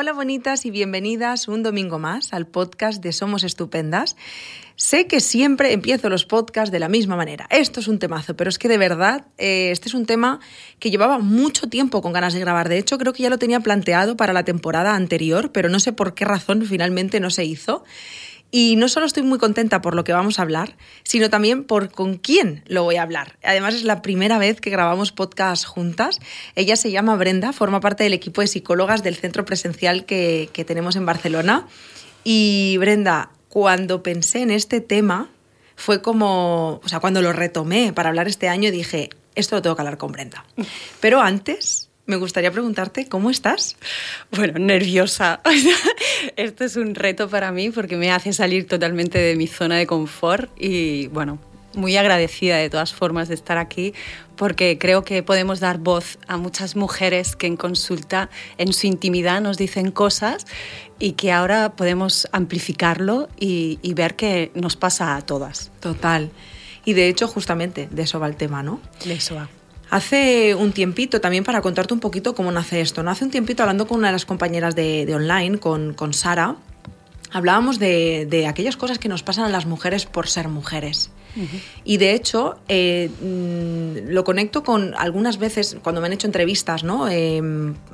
Hola 0.00 0.12
bonitas 0.12 0.64
y 0.64 0.70
bienvenidas 0.70 1.48
un 1.48 1.64
domingo 1.64 1.98
más 1.98 2.32
al 2.32 2.46
podcast 2.46 3.02
de 3.02 3.12
Somos 3.12 3.42
Estupendas. 3.42 4.14
Sé 4.76 5.08
que 5.08 5.18
siempre 5.18 5.72
empiezo 5.72 6.08
los 6.08 6.24
podcasts 6.24 6.70
de 6.70 6.78
la 6.78 6.88
misma 6.88 7.16
manera. 7.16 7.48
Esto 7.50 7.80
es 7.80 7.88
un 7.88 7.98
temazo, 7.98 8.36
pero 8.36 8.48
es 8.48 8.60
que 8.60 8.68
de 8.68 8.78
verdad 8.78 9.26
eh, 9.38 9.72
este 9.72 9.88
es 9.88 9.94
un 9.94 10.06
tema 10.06 10.38
que 10.78 10.92
llevaba 10.92 11.18
mucho 11.18 11.68
tiempo 11.68 12.00
con 12.00 12.12
ganas 12.12 12.32
de 12.32 12.38
grabar. 12.38 12.68
De 12.68 12.78
hecho, 12.78 12.96
creo 12.96 13.12
que 13.12 13.24
ya 13.24 13.28
lo 13.28 13.38
tenía 13.38 13.58
planteado 13.58 14.16
para 14.16 14.32
la 14.32 14.44
temporada 14.44 14.94
anterior, 14.94 15.50
pero 15.50 15.68
no 15.68 15.80
sé 15.80 15.92
por 15.92 16.14
qué 16.14 16.24
razón 16.24 16.64
finalmente 16.64 17.18
no 17.18 17.30
se 17.30 17.44
hizo. 17.44 17.82
Y 18.50 18.76
no 18.76 18.88
solo 18.88 19.04
estoy 19.04 19.22
muy 19.24 19.38
contenta 19.38 19.82
por 19.82 19.94
lo 19.94 20.04
que 20.04 20.12
vamos 20.12 20.38
a 20.38 20.42
hablar, 20.42 20.76
sino 21.02 21.28
también 21.28 21.64
por 21.64 21.90
con 21.90 22.16
quién 22.16 22.62
lo 22.66 22.82
voy 22.82 22.96
a 22.96 23.02
hablar. 23.02 23.38
Además 23.42 23.74
es 23.74 23.84
la 23.84 24.00
primera 24.00 24.38
vez 24.38 24.60
que 24.60 24.70
grabamos 24.70 25.12
podcast 25.12 25.66
juntas. 25.66 26.18
Ella 26.54 26.76
se 26.76 26.90
llama 26.90 27.16
Brenda, 27.16 27.52
forma 27.52 27.80
parte 27.80 28.04
del 28.04 28.14
equipo 28.14 28.40
de 28.40 28.46
psicólogas 28.46 29.02
del 29.02 29.16
centro 29.16 29.44
presencial 29.44 30.06
que, 30.06 30.48
que 30.52 30.64
tenemos 30.64 30.96
en 30.96 31.04
Barcelona. 31.04 31.66
Y 32.24 32.76
Brenda, 32.78 33.30
cuando 33.48 34.02
pensé 34.02 34.40
en 34.40 34.50
este 34.50 34.80
tema, 34.80 35.28
fue 35.76 36.00
como, 36.00 36.80
o 36.82 36.88
sea, 36.88 37.00
cuando 37.00 37.20
lo 37.20 37.32
retomé 37.32 37.92
para 37.92 38.08
hablar 38.08 38.28
este 38.28 38.48
año, 38.48 38.70
dije, 38.70 39.10
esto 39.34 39.56
lo 39.56 39.62
tengo 39.62 39.76
que 39.76 39.82
hablar 39.82 39.98
con 39.98 40.10
Brenda. 40.10 40.44
Pero 41.00 41.20
antes 41.20 41.87
me 42.08 42.16
gustaría 42.16 42.50
preguntarte, 42.50 43.06
¿cómo 43.06 43.30
estás? 43.30 43.76
Bueno, 44.32 44.58
nerviosa. 44.58 45.40
Esto 46.36 46.64
es 46.64 46.76
un 46.76 46.94
reto 46.94 47.28
para 47.28 47.52
mí 47.52 47.70
porque 47.70 47.96
me 47.96 48.10
hace 48.10 48.32
salir 48.32 48.66
totalmente 48.66 49.18
de 49.18 49.36
mi 49.36 49.46
zona 49.46 49.76
de 49.76 49.86
confort 49.86 50.50
y 50.58 51.08
bueno, 51.08 51.38
muy 51.74 51.98
agradecida 51.98 52.56
de 52.56 52.70
todas 52.70 52.94
formas 52.94 53.28
de 53.28 53.34
estar 53.34 53.58
aquí 53.58 53.92
porque 54.36 54.78
creo 54.78 55.04
que 55.04 55.22
podemos 55.22 55.60
dar 55.60 55.76
voz 55.76 56.18
a 56.26 56.38
muchas 56.38 56.76
mujeres 56.76 57.36
que 57.36 57.46
en 57.46 57.58
consulta, 57.58 58.30
en 58.56 58.72
su 58.72 58.86
intimidad, 58.86 59.42
nos 59.42 59.58
dicen 59.58 59.90
cosas 59.90 60.46
y 60.98 61.12
que 61.12 61.30
ahora 61.30 61.76
podemos 61.76 62.26
amplificarlo 62.32 63.28
y, 63.38 63.80
y 63.82 63.92
ver 63.92 64.16
que 64.16 64.50
nos 64.54 64.76
pasa 64.76 65.14
a 65.14 65.20
todas. 65.20 65.70
Total. 65.80 66.30
Y 66.86 66.94
de 66.94 67.08
hecho, 67.08 67.28
justamente 67.28 67.86
de 67.90 68.02
eso 68.02 68.18
va 68.18 68.28
el 68.28 68.36
tema, 68.36 68.62
¿no? 68.62 68.80
De 69.04 69.12
eso 69.12 69.34
va. 69.34 69.50
Hace 69.90 70.54
un 70.54 70.72
tiempito, 70.72 71.20
también 71.20 71.44
para 71.44 71.62
contarte 71.62 71.94
un 71.94 72.00
poquito 72.00 72.34
cómo 72.34 72.52
nace 72.52 72.80
esto, 72.80 73.02
¿no? 73.02 73.10
Hace 73.10 73.24
un 73.24 73.30
tiempito 73.30 73.62
hablando 73.62 73.86
con 73.86 73.98
una 73.98 74.08
de 74.08 74.12
las 74.12 74.26
compañeras 74.26 74.74
de, 74.74 75.06
de 75.06 75.14
online, 75.14 75.58
con, 75.58 75.94
con 75.94 76.12
Sara, 76.12 76.56
hablábamos 77.30 77.78
de, 77.78 78.26
de, 78.28 78.46
aquellas 78.46 78.76
cosas 78.76 78.98
que 78.98 79.08
nos 79.08 79.22
pasan 79.22 79.44
a 79.44 79.48
las 79.48 79.66
mujeres 79.66 80.06
por 80.06 80.28
ser 80.28 80.48
mujeres. 80.48 81.10
Uh 81.36 81.40
-huh. 81.40 81.60
Y 81.84 81.96
de 81.98 82.14
hecho, 82.14 82.58
eh, 82.68 83.10
mm, 83.20 84.10
lo 84.12 84.24
conecto 84.24 84.62
con 84.62 84.94
algunas 84.96 85.38
veces, 85.38 85.76
cuando 85.82 86.00
me 86.00 86.06
han 86.06 86.12
hecho 86.12 86.26
entrevistas, 86.26 86.84
¿no? 86.84 87.08
Eh, 87.08 87.42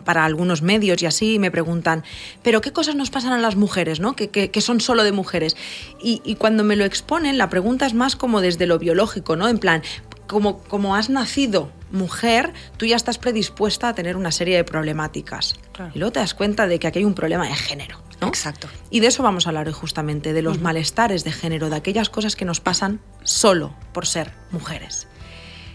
para 0.05 0.25
algunos 0.25 0.63
medios 0.63 1.03
y 1.03 1.07
así, 1.07 1.39
me 1.39 1.51
preguntan, 1.51 2.05
¿pero 2.43 2.61
qué 2.61 2.73
cosas 2.73 2.95
nos 2.97 3.11
pasan 3.11 3.33
a 3.33 3.39
las 3.39 3.57
mujeres, 3.57 4.01
¿no? 4.01 4.15
Que, 4.15 4.31
que, 4.31 4.51
que 4.51 4.61
son 4.61 4.81
solo 4.81 5.05
de 5.05 5.13
mujeres. 5.13 5.57
Y, 6.01 6.23
y, 6.25 6.37
cuando 6.37 6.65
me 6.65 6.77
lo 6.77 6.85
exponen, 6.85 7.39
la 7.39 7.51
pregunta 7.51 7.87
es 7.87 7.95
más 7.95 8.17
como 8.17 8.41
desde 8.41 8.67
lo 8.67 8.79
biológico, 8.79 9.37
¿no? 9.37 9.49
En 9.49 9.59
plan, 9.59 9.83
como, 10.27 10.59
como 10.59 10.97
has 10.97 11.11
nacido 11.11 11.71
mujer, 11.95 12.53
tú 12.77 12.85
ya 12.87 12.97
estás 12.97 13.19
predispuesta 13.19 13.89
a 13.89 13.95
tener 13.95 14.17
una 14.17 14.33
serie 14.33 14.57
de 14.57 14.65
problemáticas. 14.65 15.55
Claro. 15.73 15.93
Y 15.95 15.99
luego 15.99 16.13
te 16.13 16.21
das 16.21 16.35
cuenta 16.35 16.67
de 16.67 16.79
que 16.79 16.87
aquí 16.87 16.99
hay 16.99 17.05
un 17.05 17.15
problema 17.15 17.47
de 17.49 17.55
género. 17.55 17.99
¿no? 18.21 18.29
Exacto. 18.29 18.69
Y 18.91 19.01
de 19.01 19.07
eso 19.07 19.23
vamos 19.23 19.47
a 19.47 19.51
hablar 19.51 19.67
hoy 19.67 19.73
justamente, 19.73 20.33
de 20.33 20.43
los 20.43 20.57
uh 20.57 20.61
-huh. 20.61 20.65
malestares 20.65 21.25
de 21.25 21.33
género, 21.33 21.71
de 21.71 21.77
aquellas 21.77 22.11
cosas 22.11 22.37
que 22.37 22.45
nos 22.45 22.61
pasan 22.61 23.01
solo 23.23 23.75
por 23.93 24.07
ser 24.07 24.33
mujeres. 24.51 25.07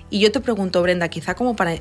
Y 0.10 0.20
yo 0.20 0.32
te 0.32 0.40
pregunto, 0.40 0.82
Brenda, 0.82 1.10
quizá 1.10 1.36
como 1.36 1.56
para 1.56 1.76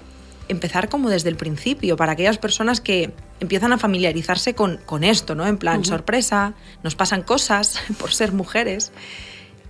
empezar 0.48 0.88
como 0.88 1.10
desde 1.10 1.28
el 1.28 1.36
principio, 1.36 1.96
para 1.96 2.12
aquellas 2.12 2.38
personas 2.38 2.80
que 2.80 3.12
empiezan 3.40 3.72
a 3.72 3.78
familiarizarse 3.78 4.54
con, 4.54 4.78
con 4.86 5.04
esto, 5.04 5.34
¿no? 5.34 5.46
En 5.46 5.58
plan, 5.58 5.80
uh 5.80 5.82
-huh. 5.82 5.88
sorpresa, 5.88 6.54
nos 6.82 6.94
pasan 6.94 7.22
cosas 7.22 7.80
por 7.98 8.12
ser 8.12 8.32
mujeres. 8.32 8.92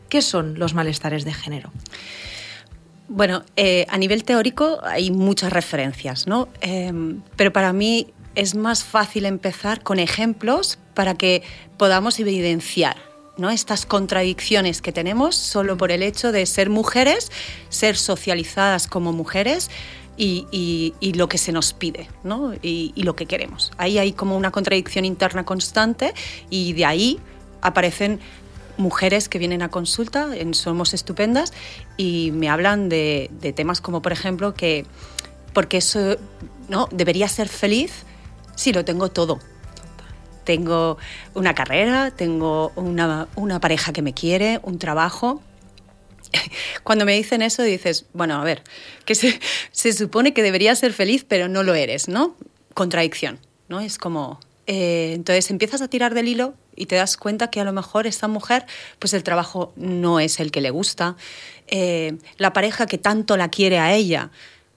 ¿Qué 0.09 0.23
son 0.23 0.59
los 0.59 0.75
malestares 0.75 1.25
de 1.25 1.35
género? 1.35 1.71
Bueno, 3.09 3.43
eh, 3.57 3.87
a 3.89 3.97
nivel 3.97 4.25
teórico 4.25 4.81
hay 4.85 5.11
muchas 5.11 5.53
referencias, 5.53 6.27
¿no? 6.27 6.49
Eh, 6.61 6.93
pero 7.37 7.53
para 7.53 7.73
mí 7.73 8.13
es 8.35 8.55
más 8.55 8.85
fácil 8.85 9.25
empezar 9.25 9.83
con 9.83 9.99
ejemplos 9.99 10.79
para 10.95 11.15
que 11.15 11.43
podamos 11.77 12.21
evidenciar 12.21 12.97
¿no? 13.37 13.51
estas 13.51 13.87
contradicciones 13.87 14.83
que 14.83 14.93
tenemos 14.93 15.35
solo 15.37 15.77
por 15.77 15.91
el 15.91 16.03
hecho 16.03 16.33
de 16.33 16.45
ser 16.47 16.71
mujeres, 16.71 17.33
ser 17.69 17.97
socializadas 17.97 18.87
como 18.87 19.13
mujeres 19.13 19.71
y, 20.17 20.47
y, 21.01 21.13
lo 21.15 21.29
que 21.29 21.39
se 21.39 21.53
nos 21.53 21.73
pide 21.73 22.09
¿no? 22.25 22.53
y 22.63 22.93
lo 23.03 23.17
que 23.17 23.27
queremos. 23.27 23.73
Ahí 23.79 23.99
hay 23.99 24.13
como 24.13 24.37
una 24.37 24.51
contradicción 24.51 25.05
interna 25.05 25.45
constante 25.45 26.13
y 26.51 26.75
de 26.75 26.85
ahí 26.85 27.21
aparecen 27.61 28.21
mujeres 28.79 29.29
que 29.29 29.39
vienen 29.39 29.61
a 29.61 29.69
consulta 29.69 30.35
en 30.35 30.55
Somos 30.55 30.95
Estupendas 30.95 31.53
y 31.97 32.31
me 32.33 32.49
hablan 32.49 32.89
de, 32.89 33.31
de 33.41 33.53
temas 33.53 33.81
como, 33.81 34.01
por 34.01 34.13
ejemplo, 34.13 34.55
que 34.55 34.87
porque 35.53 35.79
eso 35.79 36.17
no 36.69 36.89
debería 36.93 37.29
ser 37.29 37.49
feliz 37.49 38.05
si 38.55 38.73
lo 38.73 38.85
tengo 38.85 39.11
todo. 39.11 39.41
Tengo 40.45 40.99
una 41.35 41.55
carrera, 41.55 42.11
tengo 42.11 42.73
una, 42.77 43.29
una 43.35 43.61
pareja 43.61 43.93
que 43.93 44.01
me 44.01 44.15
quiere, 44.15 44.61
un 44.63 44.79
trabajo. 44.79 45.43
Cuando 46.85 47.05
me 47.05 47.15
dicen 47.15 47.43
eso 47.43 47.63
dices, 47.63 48.07
bueno, 48.13 48.41
a 48.41 48.45
ver, 48.45 48.63
que 49.05 49.15
se, 49.15 49.41
se 49.73 49.93
supone 49.93 50.33
que 50.33 50.43
debería 50.43 50.75
ser 50.75 50.93
feliz, 50.93 51.25
pero 51.27 51.49
no 51.49 51.63
lo 51.63 51.75
eres, 51.75 52.09
¿no? 52.09 52.37
Contradicción, 52.75 53.39
¿no? 53.69 53.81
Es 53.81 53.99
como, 53.99 54.41
eh, 54.67 55.13
entonces 55.15 55.51
empiezas 55.51 55.83
a 55.83 55.89
tirar 55.89 56.15
del 56.15 56.29
hilo 56.29 56.55
y 56.79 56.87
te 56.87 56.97
das 56.97 57.17
cuenta 57.17 57.51
que 57.51 57.61
a 57.61 57.65
lo 57.65 57.73
mejor 57.73 58.07
esta 58.07 58.29
mujer, 58.29 58.67
pues 58.99 59.13
el 59.15 59.23
trabajo 59.23 59.73
no 59.77 60.21
es 60.21 60.41
el 60.41 60.51
que 60.51 60.61
le 60.61 60.71
gusta, 60.71 61.17
eh, 61.67 62.17
la 62.37 62.53
pareja 62.53 62.87
que 62.87 62.99
tanto 62.99 63.37
la 63.37 63.49
quiere 63.49 63.79
a 63.79 63.95
ella, 63.95 64.31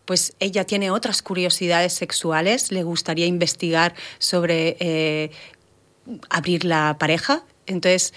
pues 0.06 0.34
ella 0.40 0.66
tiene 0.66 0.92
otras 0.92 1.22
curiosidades 1.22 1.94
sexuales, 1.94 2.72
le 2.72 2.84
gustaría 2.84 3.28
investigar 3.28 3.94
sobre 4.20 4.76
eh, 4.80 5.32
abrir 6.30 6.66
la 6.66 6.98
pareja, 7.00 7.44
entonces 7.68 8.14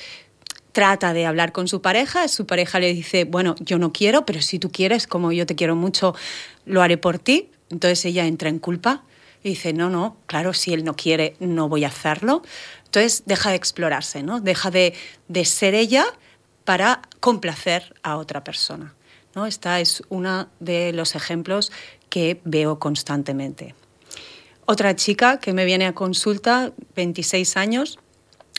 trata 0.73 1.13
de 1.13 1.25
hablar 1.25 1.53
con 1.53 1.69
su 1.69 1.81
pareja, 1.81 2.27
su 2.27 2.47
pareja 2.47 2.81
le 2.81 2.93
dice, 2.93 3.25
bueno, 3.25 3.55
yo 3.61 3.79
no 3.79 3.93
quiero, 3.93 4.27
pero 4.27 4.43
si 4.43 4.59
tú 4.59 4.73
quieres, 4.73 5.07
como 5.07 5.31
yo 5.31 5.47
te 5.47 5.55
quiero 5.55 5.77
mucho, 5.77 6.17
lo 6.67 6.83
haré 6.83 6.97
por 6.97 7.19
ti, 7.21 7.51
entonces 7.71 8.05
ella 8.07 8.27
entra 8.27 8.49
en 8.49 8.59
culpa 8.59 9.05
y 9.45 9.51
dice, 9.51 9.73
no, 9.73 9.91
no, 9.91 10.17
claro, 10.27 10.53
si 10.53 10.73
él 10.73 10.85
no 10.85 10.97
quiere, 10.97 11.37
no 11.39 11.69
voy 11.69 11.85
a 11.85 11.89
hacerlo. 11.89 12.43
Entonces 12.95 13.25
deja 13.27 13.51
de 13.51 13.57
explorarse, 13.57 14.23
¿no? 14.23 14.41
Deja 14.41 14.71
de, 14.71 14.95
de 15.27 15.45
ser 15.45 15.75
ella 15.75 16.07
para 16.65 17.03
complacer 17.19 17.93
a 18.05 18.17
otra 18.19 18.45
persona. 18.45 18.95
¿no? 19.35 19.47
Esta 19.47 19.81
es 19.81 20.05
uno 20.11 20.49
de 20.61 20.93
los 20.93 21.17
ejemplos 21.17 21.73
que 22.09 22.41
veo 22.45 22.79
constantemente. 22.79 23.75
Otra 24.65 24.95
chica 24.95 25.41
que 25.41 25.53
me 25.53 25.65
viene 25.65 25.87
a 25.87 25.93
consulta, 25.93 26.73
26 26.95 27.57
años, 27.57 27.99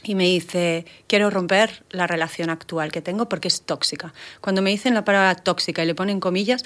y 0.04 0.16
me 0.16 0.26
dice, 0.26 0.86
quiero 1.08 1.30
romper 1.30 1.86
la 1.90 2.06
relación 2.06 2.50
actual 2.50 2.92
que 2.92 3.02
tengo 3.02 3.30
porque 3.30 3.48
es 3.48 3.62
tóxica. 3.62 4.14
Cuando 4.42 4.62
me 4.62 4.70
dicen 4.70 4.94
la 4.94 5.06
palabra 5.06 5.36
tóxica 5.36 5.82
y 5.82 5.88
le 5.88 5.96
ponen 5.96 6.20
comillas, 6.20 6.66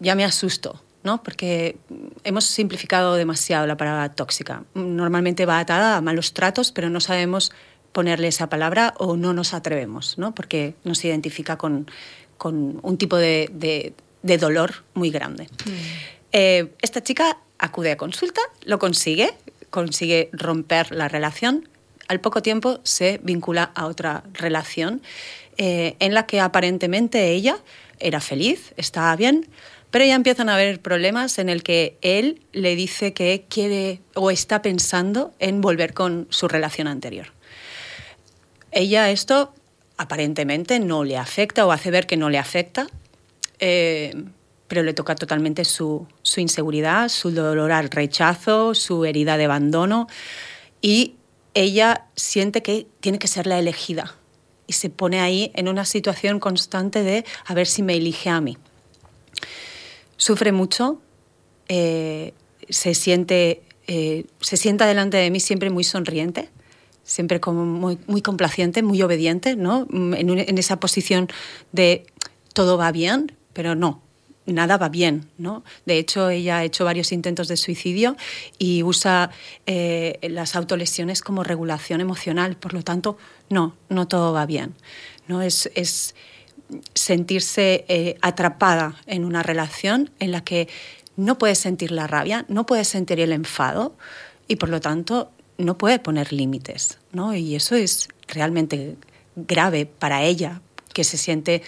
ya 0.00 0.16
me 0.16 0.24
asusto, 0.24 0.82
¿no? 1.04 1.22
Porque 1.22 1.76
hemos 2.24 2.44
simplificado 2.44 3.14
demasiado 3.14 3.66
la 3.66 3.76
palabra 3.76 4.12
tóxica. 4.12 4.64
Normalmente 4.74 5.46
va 5.46 5.60
atada 5.60 5.96
a 5.96 6.00
malos 6.00 6.32
tratos, 6.32 6.72
pero 6.72 6.90
no 6.90 7.00
sabemos 7.00 7.52
ponerle 7.92 8.28
esa 8.28 8.48
palabra 8.48 8.94
o 8.98 9.16
no 9.16 9.32
nos 9.32 9.54
atrevemos, 9.54 10.18
¿no? 10.18 10.34
Porque 10.34 10.74
nos 10.82 11.04
identifica 11.04 11.56
con, 11.56 11.88
con 12.36 12.80
un 12.82 12.98
tipo 12.98 13.16
de, 13.16 13.48
de, 13.52 13.94
de 14.22 14.38
dolor 14.38 14.82
muy 14.94 15.10
grande. 15.10 15.44
Mm. 15.44 15.70
Eh, 16.32 16.74
esta 16.82 17.02
chica 17.02 17.38
acude 17.58 17.92
a 17.92 17.96
consulta, 17.96 18.40
lo 18.64 18.78
consigue, 18.78 19.34
consigue 19.70 20.30
romper 20.32 20.90
la 20.92 21.08
relación. 21.08 21.68
Al 22.08 22.20
poco 22.20 22.42
tiempo 22.42 22.80
se 22.82 23.20
vincula 23.22 23.70
a 23.74 23.86
otra 23.86 24.24
relación 24.32 25.02
eh, 25.56 25.96
en 26.00 26.14
la 26.14 26.26
que 26.26 26.40
aparentemente 26.40 27.30
ella 27.30 27.58
era 28.00 28.20
feliz, 28.20 28.74
estaba 28.76 29.14
bien, 29.16 29.46
pero 29.94 30.06
ya 30.06 30.16
empiezan 30.16 30.48
a 30.48 30.54
haber 30.54 30.82
problemas 30.82 31.38
en 31.38 31.48
el 31.48 31.62
que 31.62 31.98
él 32.02 32.42
le 32.50 32.74
dice 32.74 33.12
que 33.12 33.46
quiere 33.48 34.00
o 34.14 34.32
está 34.32 34.60
pensando 34.60 35.32
en 35.38 35.60
volver 35.60 35.94
con 35.94 36.26
su 36.30 36.48
relación 36.48 36.88
anterior. 36.88 37.28
Ella 38.72 39.12
esto 39.12 39.54
aparentemente 39.96 40.80
no 40.80 41.04
le 41.04 41.16
afecta 41.16 41.64
o 41.64 41.70
hace 41.70 41.92
ver 41.92 42.08
que 42.08 42.16
no 42.16 42.28
le 42.28 42.38
afecta, 42.38 42.88
eh, 43.60 44.24
pero 44.66 44.82
le 44.82 44.94
toca 44.94 45.14
totalmente 45.14 45.64
su, 45.64 46.08
su, 46.22 46.40
inseguridad, 46.40 47.08
su 47.08 47.30
dolor 47.30 47.70
al 47.70 47.88
rechazo, 47.88 48.74
su 48.74 49.04
herida 49.04 49.36
de 49.36 49.44
abandono 49.44 50.08
y 50.82 51.14
ella 51.54 52.06
siente 52.16 52.64
que 52.64 52.88
tiene 52.98 53.20
que 53.20 53.28
ser 53.28 53.46
la 53.46 53.60
elegida 53.60 54.16
y 54.66 54.72
se 54.72 54.90
pone 54.90 55.20
ahí 55.20 55.52
en 55.54 55.68
una 55.68 55.84
situación 55.84 56.40
constante 56.40 57.04
de 57.04 57.24
a 57.46 57.54
ver 57.54 57.68
si 57.68 57.84
me 57.84 57.94
elige 57.94 58.28
a 58.28 58.40
mí 58.40 58.58
sufre 60.24 60.52
mucho, 60.52 61.02
eh, 61.68 62.32
se 62.70 62.94
siente 62.94 63.62
eh, 63.86 64.24
se 64.40 64.56
sienta 64.56 64.86
delante 64.86 65.18
de 65.18 65.30
mí 65.30 65.40
siempre 65.40 65.68
muy 65.68 65.84
sonriente, 65.84 66.48
siempre 67.02 67.40
como 67.40 67.66
muy, 67.66 68.22
complaciente, 68.22 68.82
muy 68.82 69.02
obediente, 69.02 69.56
¿no? 69.56 69.86
En, 69.92 70.58
esa 70.58 70.80
posición 70.80 71.28
de 71.72 72.06
todo 72.54 72.78
va 72.78 72.90
bien, 72.92 73.32
pero 73.52 73.74
no, 73.74 74.00
nada 74.46 74.78
va 74.78 74.88
bien, 74.88 75.28
¿no? 75.36 75.62
De 75.84 75.98
hecho, 75.98 76.30
ella 76.30 76.58
ha 76.58 76.64
hecho 76.64 76.86
varios 76.86 77.12
intentos 77.12 77.46
de 77.48 77.58
suicidio 77.58 78.16
y 78.58 78.82
usa 78.82 79.30
eh, 79.66 80.18
las 80.22 80.56
autolesiones 80.56 81.20
como 81.20 81.44
regulación 81.44 82.00
emocional, 82.00 82.56
por 82.56 82.72
lo 82.72 82.82
tanto, 82.82 83.18
no, 83.50 83.76
no 83.90 84.08
todo 84.08 84.32
va 84.32 84.46
bien, 84.46 84.74
¿no? 85.28 85.42
Es 85.42 86.14
sentirse 86.94 87.84
eh, 87.88 88.16
atrapada 88.22 88.96
en 89.06 89.24
una 89.24 89.42
relación 89.42 90.10
en 90.18 90.32
la 90.32 90.42
que 90.42 90.68
no 91.16 91.38
puede 91.38 91.54
sentir 91.54 91.92
la 91.92 92.06
rabia, 92.06 92.44
no 92.48 92.66
puede 92.66 92.84
sentir 92.84 93.20
el 93.20 93.32
enfado 93.32 93.94
y 94.48 94.56
por 94.56 94.68
lo 94.68 94.80
tanto 94.80 95.30
no 95.58 95.78
puede 95.78 95.98
poner 95.98 96.32
límites, 96.32 96.98
¿no? 97.12 97.34
Y 97.34 97.54
eso 97.54 97.76
es 97.76 98.08
realmente 98.26 98.96
grave 99.36 99.86
para 99.86 100.22
ella, 100.22 100.60
que 100.92 101.04
se 101.04 101.16
siente 101.16 101.62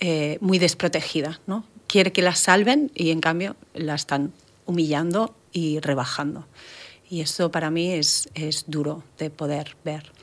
eh, 0.00 0.38
muy 0.40 0.58
desprotegida, 0.58 1.40
¿no? 1.46 1.64
Quiere 1.86 2.12
que 2.12 2.22
la 2.22 2.34
salven 2.34 2.90
y 2.94 3.10
en 3.10 3.20
cambio 3.20 3.56
la 3.74 3.94
están 3.94 4.32
humillando 4.66 5.34
y 5.52 5.80
rebajando. 5.80 6.46
Y 7.08 7.20
eso 7.20 7.50
para 7.50 7.70
mí 7.70 7.92
es, 7.92 8.28
es 8.34 8.64
duro 8.66 9.04
de 9.18 9.30
poder 9.30 9.76
ver. 9.84 10.13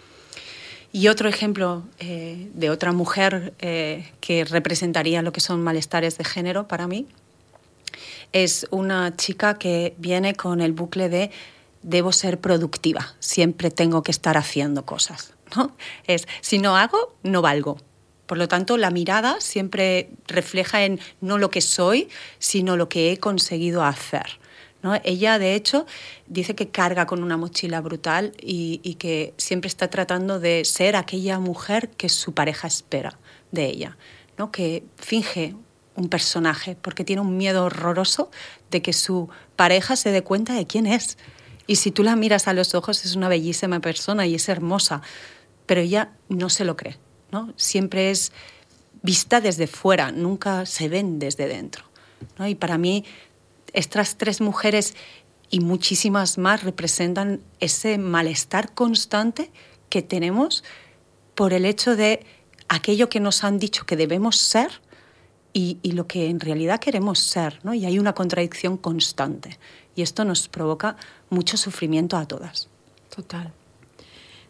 Y 0.93 1.07
otro 1.07 1.29
ejemplo 1.29 1.83
eh, 1.99 2.49
de 2.53 2.69
otra 2.69 2.91
mujer 2.91 3.53
eh, 3.59 4.11
que 4.19 4.43
representaría 4.43 5.21
lo 5.21 5.31
que 5.31 5.39
son 5.39 5.61
malestares 5.61 6.17
de 6.17 6.25
género 6.25 6.67
para 6.67 6.87
mí 6.87 7.07
es 8.33 8.67
una 8.71 9.15
chica 9.15 9.57
que 9.57 9.93
viene 9.97 10.35
con 10.35 10.61
el 10.61 10.73
bucle 10.73 11.09
de 11.09 11.31
debo 11.81 12.11
ser 12.11 12.39
productiva, 12.39 13.15
siempre 13.19 13.71
tengo 13.71 14.03
que 14.03 14.11
estar 14.11 14.37
haciendo 14.37 14.85
cosas. 14.85 15.33
¿no? 15.55 15.75
Es, 16.07 16.27
si 16.41 16.59
no 16.59 16.77
hago, 16.77 17.15
no 17.23 17.41
valgo. 17.41 17.77
Por 18.25 18.37
lo 18.37 18.47
tanto, 18.47 18.77
la 18.77 18.91
mirada 18.91 19.41
siempre 19.41 20.09
refleja 20.27 20.85
en 20.85 20.99
no 21.19 21.37
lo 21.37 21.49
que 21.49 21.59
soy, 21.59 22.07
sino 22.39 22.77
lo 22.77 22.87
que 22.87 23.11
he 23.11 23.17
conseguido 23.17 23.83
hacer. 23.83 24.39
Ella, 25.03 25.37
de 25.37 25.53
hecho, 25.53 25.85
dice 26.27 26.55
que 26.55 26.69
carga 26.69 27.05
con 27.05 27.23
una 27.23 27.37
mochila 27.37 27.81
brutal 27.81 28.33
y, 28.41 28.95
que 28.95 29.33
siempre 29.37 29.67
está 29.67 29.89
tratando 29.89 30.39
de 30.39 30.65
ser 30.65 30.95
aquella 30.95 31.39
mujer 31.39 31.89
que 31.89 32.09
su 32.09 32.33
pareja 32.33 32.67
espera 32.67 33.17
de 33.51 33.65
ella, 33.65 33.97
¿no? 34.37 34.51
que 34.51 34.83
finge 34.97 35.55
un 35.95 36.09
personaje 36.09 36.75
porque 36.81 37.03
tiene 37.03 37.21
un 37.21 37.37
miedo 37.37 37.65
horroroso 37.65 38.31
de 38.71 38.81
que 38.81 38.93
su 38.93 39.29
pareja 39.55 39.95
se 39.95 40.11
dé 40.11 40.23
cuenta 40.23 40.53
de 40.53 40.65
quién 40.65 40.87
es. 40.87 41.17
Y 41.67 41.75
si 41.75 41.91
tú 41.91 42.03
la 42.03 42.15
miras 42.15 42.47
a 42.47 42.53
los 42.53 42.73
ojos 42.73 43.05
es 43.05 43.15
una 43.15 43.29
bellísima 43.29 43.79
persona 43.81 44.25
y 44.25 44.35
es 44.35 44.49
hermosa, 44.49 45.01
pero 45.67 45.81
ella 45.81 46.11
no 46.27 46.49
se 46.49 46.65
lo 46.65 46.75
cree. 46.75 46.97
¿no? 47.31 47.53
Siempre 47.55 48.09
es 48.09 48.31
vista 49.03 49.41
desde 49.41 49.67
fuera, 49.67 50.11
nunca 50.11 50.65
se 50.65 50.89
ven 50.89 51.19
desde 51.19 51.47
dentro. 51.47 51.85
¿no? 52.37 52.47
Y 52.47 52.55
para 52.55 52.77
mí 52.77 53.05
estas 53.73 54.17
tres 54.17 54.41
mujeres 54.41 54.95
y 55.49 55.59
muchísimas 55.59 56.37
más 56.37 56.63
representan 56.63 57.41
ese 57.59 57.97
malestar 57.97 58.73
constante 58.73 59.51
que 59.89 60.01
tenemos 60.01 60.63
por 61.35 61.53
el 61.53 61.65
hecho 61.65 61.95
de 61.95 62.25
aquello 62.69 63.09
que 63.09 63.19
nos 63.19 63.43
han 63.43 63.59
dicho 63.59 63.85
que 63.85 63.97
debemos 63.97 64.37
ser 64.37 64.81
y, 65.53 65.77
lo 65.91 66.07
que 66.07 66.29
en 66.29 66.39
realidad 66.39 66.79
queremos 66.79 67.19
ser, 67.19 67.59
¿no? 67.63 67.73
Y 67.73 67.85
hay 67.85 67.99
una 67.99 68.13
contradicción 68.13 68.77
constante. 68.77 69.59
Y 69.95 70.01
esto 70.01 70.23
nos 70.23 70.47
provoca 70.47 70.95
mucho 71.29 71.57
sufrimiento 71.57 72.15
a 72.15 72.25
todas. 72.25 72.69
Total. 73.13 73.51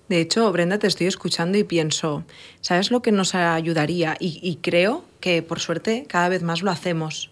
De 0.07 0.21
hecho, 0.21 0.51
Brenda, 0.51 0.77
te 0.77 0.85
estoy 0.85 1.07
escuchando 1.07 1.57
y 1.57 1.63
pienso, 1.63 2.23
¿sabes 2.59 2.91
lo 2.91 3.01
que 3.01 3.11
nos 3.11 3.33
ayudaría? 3.33 4.15
y 4.19 4.59
creo 4.61 5.03
que 5.19 5.41
por 5.41 5.59
suerte 5.59 6.05
cada 6.07 6.29
vez 6.29 6.43
más 6.43 6.61
lo 6.61 6.69
hacemos 6.69 7.30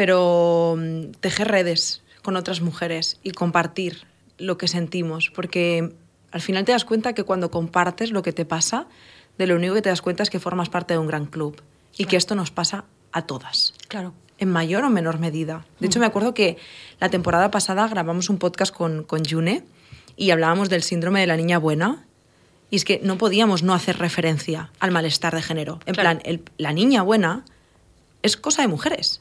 pero 0.00 0.76
mm, 0.78 1.10
tejer 1.20 1.48
redes 1.48 2.00
con 2.22 2.36
otras 2.36 2.62
mujeres 2.62 3.18
y 3.22 3.32
compartir 3.32 4.06
lo 4.38 4.56
que 4.56 4.66
sentimos, 4.66 5.30
porque 5.30 5.92
al 6.30 6.40
final 6.40 6.64
te 6.64 6.72
das 6.72 6.86
cuenta 6.86 7.12
que 7.12 7.22
cuando 7.22 7.50
compartes 7.50 8.10
lo 8.10 8.22
que 8.22 8.32
te 8.32 8.46
pasa, 8.46 8.86
de 9.36 9.46
lo 9.46 9.56
único 9.56 9.74
que 9.74 9.82
te 9.82 9.90
das 9.90 10.00
cuenta 10.00 10.22
es 10.22 10.30
que 10.30 10.40
formas 10.40 10.70
parte 10.70 10.94
de 10.94 10.98
un 10.98 11.06
gran 11.06 11.26
club 11.26 11.60
y 11.98 12.06
que 12.06 12.16
esto 12.16 12.34
nos 12.34 12.50
pasa 12.50 12.86
a 13.12 13.26
todas. 13.26 13.74
Claro. 13.88 14.14
En 14.38 14.48
mayor 14.48 14.84
o 14.84 14.88
menor 14.88 15.18
medida. 15.18 15.66
De 15.80 15.88
hecho, 15.88 15.98
mm. 15.98 16.00
me 16.00 16.06
acuerdo 16.06 16.32
que 16.32 16.56
la 16.98 17.10
temporada 17.10 17.50
pasada 17.50 17.86
grabamos 17.86 18.30
un 18.30 18.38
podcast 18.38 18.74
con, 18.74 19.04
con 19.04 19.22
June 19.22 19.64
y 20.16 20.30
hablábamos 20.30 20.70
del 20.70 20.82
síndrome 20.82 21.20
de 21.20 21.26
la 21.26 21.36
niña 21.36 21.58
buena. 21.58 22.06
Y 22.70 22.76
es 22.76 22.86
que 22.86 23.02
no 23.04 23.18
podíamos 23.18 23.62
no 23.62 23.74
hacer 23.74 23.98
referencia 23.98 24.70
al 24.80 24.92
malestar 24.92 25.34
de 25.34 25.42
género. 25.42 25.78
En 25.84 25.94
plan, 25.94 26.22
la 26.56 26.72
niña 26.72 27.02
buena 27.02 27.44
es 28.22 28.38
cosa 28.38 28.62
de 28.62 28.68
mujeres. 28.68 29.20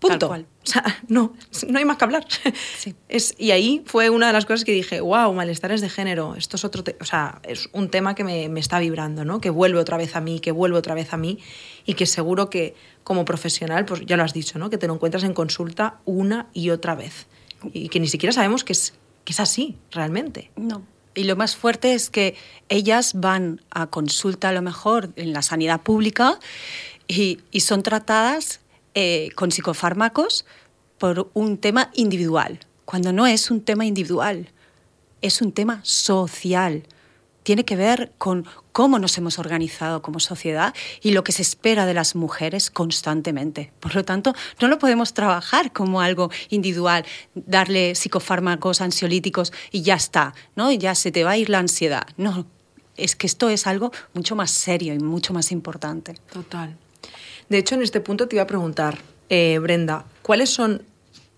Punto. 0.00 0.30
O 0.30 0.36
sea, 0.64 0.84
no, 1.08 1.34
no 1.68 1.78
hay 1.78 1.84
más 1.84 1.96
que 1.98 2.04
hablar. 2.04 2.26
Es, 3.08 3.34
y 3.38 3.50
ahí 3.50 3.82
fue 3.86 4.08
una 4.08 4.28
de 4.28 4.32
las 4.32 4.46
cosas 4.46 4.64
que 4.64 4.72
dije, 4.72 5.00
wow, 5.00 5.32
malestares 5.32 5.80
de 5.80 5.88
género, 5.88 6.36
esto 6.36 6.56
es 6.56 6.64
otro, 6.64 6.84
o 7.00 7.04
sea, 7.04 7.40
es 7.42 7.68
un 7.72 7.90
tema 7.90 8.14
que 8.14 8.22
me, 8.22 8.48
me, 8.48 8.60
está 8.60 8.78
vibrando, 8.78 9.24
¿no? 9.24 9.40
Que 9.40 9.50
vuelve 9.50 9.80
otra 9.80 9.96
vez 9.96 10.14
a 10.14 10.20
mí, 10.20 10.38
que 10.38 10.52
vuelve 10.52 10.78
otra 10.78 10.94
vez 10.94 11.12
a 11.12 11.16
mí 11.16 11.38
y 11.84 11.94
que 11.94 12.06
seguro 12.06 12.48
que 12.48 12.74
como 13.02 13.24
profesional, 13.24 13.84
pues 13.84 14.02
ya 14.06 14.16
lo 14.16 14.22
has 14.22 14.32
dicho, 14.32 14.58
¿no? 14.58 14.70
Que 14.70 14.78
te 14.78 14.86
lo 14.86 14.94
encuentras 14.94 15.24
en 15.24 15.34
consulta 15.34 16.00
una 16.04 16.48
y 16.52 16.70
otra 16.70 16.94
vez 16.94 17.26
y 17.72 17.88
que 17.88 18.00
ni 18.00 18.08
siquiera 18.08 18.32
sabemos 18.32 18.64
que 18.64 18.72
es, 18.72 18.94
que 19.24 19.32
es 19.32 19.40
así, 19.40 19.76
realmente. 19.90 20.50
No. 20.56 20.82
Y 21.14 21.24
lo 21.24 21.36
más 21.36 21.56
fuerte 21.56 21.94
es 21.94 22.08
que 22.08 22.36
ellas 22.68 23.12
van 23.14 23.60
a 23.70 23.88
consulta 23.88 24.50
a 24.50 24.52
lo 24.52 24.62
mejor 24.62 25.12
en 25.16 25.32
la 25.32 25.42
sanidad 25.42 25.82
pública 25.82 26.38
y, 27.08 27.40
y 27.50 27.60
son 27.60 27.82
tratadas 27.82 28.60
eh, 28.94 29.30
con 29.34 29.50
psicofármacos 29.50 30.44
por 30.98 31.30
un 31.34 31.58
tema 31.58 31.90
individual, 31.94 32.60
cuando 32.84 33.12
no 33.12 33.26
es 33.26 33.50
un 33.50 33.62
tema 33.62 33.86
individual, 33.86 34.50
es 35.22 35.40
un 35.40 35.52
tema 35.52 35.80
social. 35.82 36.82
Tiene 37.42 37.64
que 37.64 37.76
ver 37.76 38.12
con 38.18 38.46
cómo 38.72 38.98
nos 38.98 39.16
hemos 39.16 39.38
organizado 39.38 40.02
como 40.02 40.20
sociedad 40.20 40.74
y 41.00 41.12
lo 41.12 41.24
que 41.24 41.32
se 41.32 41.42
espera 41.42 41.86
de 41.86 41.94
las 41.94 42.14
mujeres 42.14 42.70
constantemente. 42.70 43.72
Por 43.80 43.94
lo 43.94 44.04
tanto, 44.04 44.34
no 44.60 44.68
lo 44.68 44.78
podemos 44.78 45.14
trabajar 45.14 45.72
como 45.72 46.00
algo 46.00 46.30
individual, 46.50 47.06
darle 47.34 47.94
psicofármacos 47.94 48.80
ansiolíticos 48.80 49.52
y 49.70 49.82
ya 49.82 49.94
está, 49.94 50.34
¿no? 50.56 50.70
Y 50.70 50.78
ya 50.78 50.94
se 50.94 51.12
te 51.12 51.24
va 51.24 51.30
a 51.30 51.36
ir 51.38 51.48
la 51.48 51.60
ansiedad. 51.60 52.06
No, 52.16 52.46
es 52.96 53.16
que 53.16 53.26
esto 53.26 53.48
es 53.48 53.66
algo 53.66 53.92
mucho 54.14 54.36
más 54.36 54.50
serio 54.50 54.94
y 54.94 54.98
mucho 54.98 55.32
más 55.32 55.52
importante. 55.52 56.14
Total. 56.32 56.76
De 57.50 57.58
hecho, 57.58 57.74
en 57.74 57.82
este 57.82 58.00
punto 58.00 58.26
te 58.26 58.36
iba 58.36 58.44
a 58.44 58.46
preguntar, 58.46 58.98
eh, 59.28 59.58
Brenda, 59.58 60.06
¿cuáles 60.22 60.48
son 60.48 60.82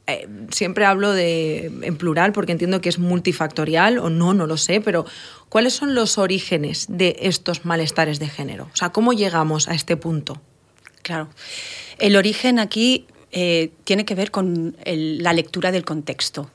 eh, 0.07 0.29
siempre 0.51 0.85
hablo 0.85 1.13
de 1.13 1.67
en 1.67 1.97
plural 1.97 2.33
porque 2.33 2.53
entiendo 2.53 2.81
que 2.81 2.89
es 2.89 2.99
multifactorial 2.99 3.99
o 3.99 4.11
no, 4.11 4.35
no 4.35 4.47
lo 4.47 4.57
sé, 4.57 4.81
pero 4.81 5.07
¿cuáles 5.49 5.73
son 5.73 5.95
los 5.95 6.19
orígenes 6.19 6.87
de 6.89 7.17
estos 7.21 7.65
malestares 7.65 8.19
de 8.19 8.29
género? 8.29 8.69
O 8.73 8.77
sea, 8.77 8.91
¿cómo 8.91 9.13
llegamos 9.13 9.69
a 9.69 9.75
este 9.75 9.97
punto? 9.97 10.41
Claro. 11.03 11.29
El 11.99 12.17
origen 12.17 12.59
aquí 12.59 13.07
eh, 13.31 13.71
tiene 13.85 14.05
que 14.05 14.15
ver 14.15 14.31
con 14.31 14.77
la 14.85 15.33
lectura 15.33 15.73
del 15.73 15.85
contexto 15.85 16.51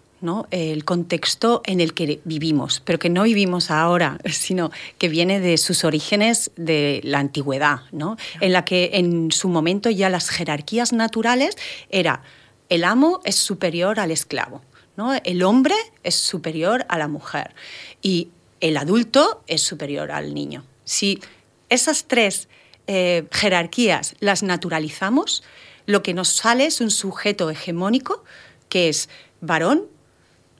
el 0.51 0.83
contexto 0.83 1.61
en 1.65 1.79
el 1.79 1.93
que 1.93 2.19
vivimos, 2.23 2.81
pero 2.83 2.99
que 2.99 3.09
no 3.09 3.23
vivimos 3.23 3.69
ahora, 3.69 4.19
sino 4.31 4.71
que 4.97 5.09
viene 5.09 5.39
de 5.39 5.57
sus 5.57 5.83
orígenes 5.83 6.51
de 6.55 7.01
la 7.03 7.19
antigüedad, 7.19 7.81
¿no? 7.91 8.17
en 8.41 8.53
la 8.53 8.65
que 8.65 8.91
en 8.93 9.31
su 9.31 9.49
momento 9.49 9.89
ya 9.89 10.09
las 10.09 10.29
jerarquías 10.29 10.93
naturales 10.93 11.55
era 11.89 12.23
el 12.69 12.83
amo 12.83 13.21
es 13.23 13.35
superior 13.35 13.99
al 13.99 14.11
esclavo, 14.11 14.61
¿no? 14.95 15.13
el 15.13 15.43
hombre 15.43 15.75
es 16.03 16.15
superior 16.15 16.85
a 16.89 16.97
la 16.97 17.07
mujer 17.07 17.53
y 18.01 18.29
el 18.59 18.77
adulto 18.77 19.43
es 19.47 19.61
superior 19.61 20.11
al 20.11 20.33
niño. 20.33 20.65
Si 20.83 21.19
esas 21.69 22.05
tres 22.05 22.47
eh, 22.87 23.25
jerarquías 23.31 24.15
las 24.19 24.41
naturalizamos, 24.41 25.43
lo 25.85 26.01
que 26.01 26.13
nos 26.13 26.29
sale 26.29 26.65
es 26.65 26.81
un 26.81 26.89
sujeto 26.89 27.49
hegemónico 27.49 28.23
que 28.67 28.89
es 28.89 29.09
varón 29.39 29.85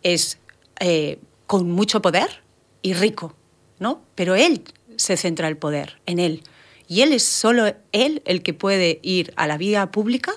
es 0.03 0.39
eh, 0.79 1.19
con 1.45 1.71
mucho 1.71 2.01
poder 2.01 2.41
y 2.81 2.93
rico, 2.93 3.35
¿no? 3.79 4.01
Pero 4.15 4.35
él 4.35 4.63
se 4.95 5.17
centra 5.17 5.47
el 5.47 5.57
poder 5.57 5.99
en 6.05 6.19
él. 6.19 6.43
Y 6.87 7.01
él 7.01 7.13
es 7.13 7.23
solo 7.23 7.73
él 7.91 8.21
el 8.25 8.43
que 8.43 8.53
puede 8.53 8.99
ir 9.01 9.33
a 9.35 9.47
la 9.47 9.57
vía 9.57 9.91
pública 9.91 10.33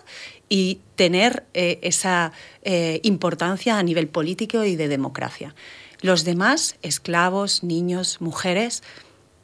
y 0.48 0.80
tener 0.96 1.44
eh, 1.54 1.78
esa 1.82 2.32
eh, 2.62 3.00
importancia 3.04 3.78
a 3.78 3.82
nivel 3.82 4.08
político 4.08 4.64
y 4.64 4.76
de 4.76 4.88
democracia. 4.88 5.54
Los 6.00 6.24
demás, 6.24 6.76
esclavos, 6.82 7.62
niños, 7.62 8.20
mujeres, 8.20 8.82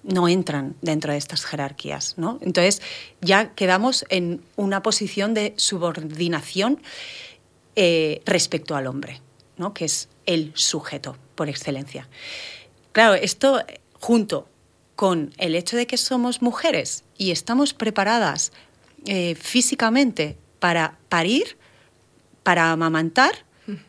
no 0.03 0.29
entran 0.29 0.77
dentro 0.83 1.13
de 1.13 1.19
estas 1.19 1.45
jerarquías. 1.45 2.15
¿no? 2.17 2.39
Entonces 2.41 2.81
ya 3.21 3.55
quedamos 3.55 4.05
en 4.09 4.43
una 4.57 4.83
posición 4.83 5.35
de 5.35 5.55
subordinación 5.57 6.81
respecto 8.25 8.75
al 8.75 8.87
hombre, 8.87 9.21
¿no? 9.57 9.75
que 9.75 9.85
es 9.85 10.09
el 10.27 10.53
sujeto 10.55 11.17
por 11.35 11.49
excelencia. 11.49 12.09
Claro, 12.93 13.15
esto 13.15 13.63
junto 14.01 14.49
con 14.95 15.33
el 15.39 15.55
hecho 15.55 15.77
de 15.77 15.87
que 15.87 15.97
somos 15.97 16.43
mujeres 16.43 17.05
y 17.17 17.31
estamos 17.31 17.75
preparadas 17.75 18.53
eh, 19.05 19.35
físicamente 19.35 20.39
para 20.59 20.99
parir, 21.09 21.59
para 22.43 22.73
amamantar, 22.73 23.45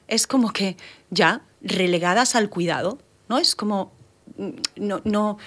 es 0.07 0.27
como 0.27 0.51
que 0.51 0.75
ya 1.09 1.41
relegadas 1.61 2.35
al 2.35 2.49
cuidado, 2.49 2.97
¿no? 3.29 3.37
Es 3.37 3.55
como 3.55 3.93
mm, 4.37 4.49
no, 4.77 5.01
no, 5.03 5.37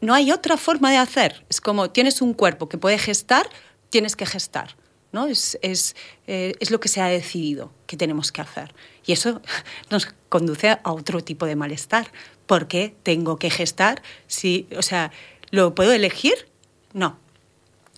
no 0.00 0.14
hay 0.14 0.32
otra 0.32 0.56
forma 0.56 0.90
de 0.90 0.96
hacer. 0.96 1.44
Es 1.48 1.60
como 1.60 1.90
tienes 1.90 2.22
un 2.22 2.34
cuerpo 2.34 2.68
que 2.68 2.78
puede 2.78 2.98
gestar, 2.98 3.48
tienes 3.90 4.16
que 4.16 4.26
gestar. 4.26 4.76
¿No? 5.14 5.28
Es, 5.28 5.56
es, 5.62 5.96
eh, 6.26 6.54
es, 6.60 6.70
lo 6.70 6.80
que 6.80 6.88
se 6.88 7.00
ha 7.00 7.06
decidido 7.06 7.72
que 7.86 7.96
tenemos 7.96 8.32
que 8.32 8.42
hacer. 8.42 8.74
Y 9.06 9.12
eso 9.12 9.40
nos 9.90 10.08
conduce 10.28 10.70
a 10.70 10.80
otro 10.92 11.22
tipo 11.22 11.46
de 11.46 11.56
malestar. 11.56 12.10
¿Por 12.46 12.68
qué 12.68 12.94
tengo 13.02 13.38
que 13.38 13.48
gestar? 13.48 14.02
Si, 14.26 14.66
o 14.76 14.82
sea, 14.82 15.12
¿lo 15.50 15.74
puedo 15.74 15.92
elegir? 15.92 16.48
No. 16.92 17.18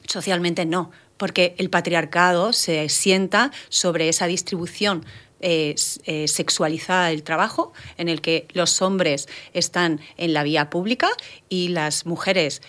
Socialmente 0.07 0.67
no, 0.67 0.93
porque 1.17 1.57
el 1.59 1.71
patriarcado 1.71 2.53
se 2.53 2.89
sienta 2.89 3.51
sobre 3.71 4.09
esa 4.09 4.27
distribución 4.27 5.05
eh, 5.41 5.75
eh, 6.05 6.29
sexualizada 6.29 7.09
del 7.09 7.25
trabajo, 7.25 7.73
en 7.97 8.09
el 8.09 8.21
que 8.21 8.47
los 8.53 8.81
hombres 8.83 9.27
están 9.53 10.01
en 10.17 10.33
la 10.33 10.45
vía 10.45 10.71
pública 10.71 11.09
y 11.49 11.69
las 11.69 12.07
mujeres 12.07 12.63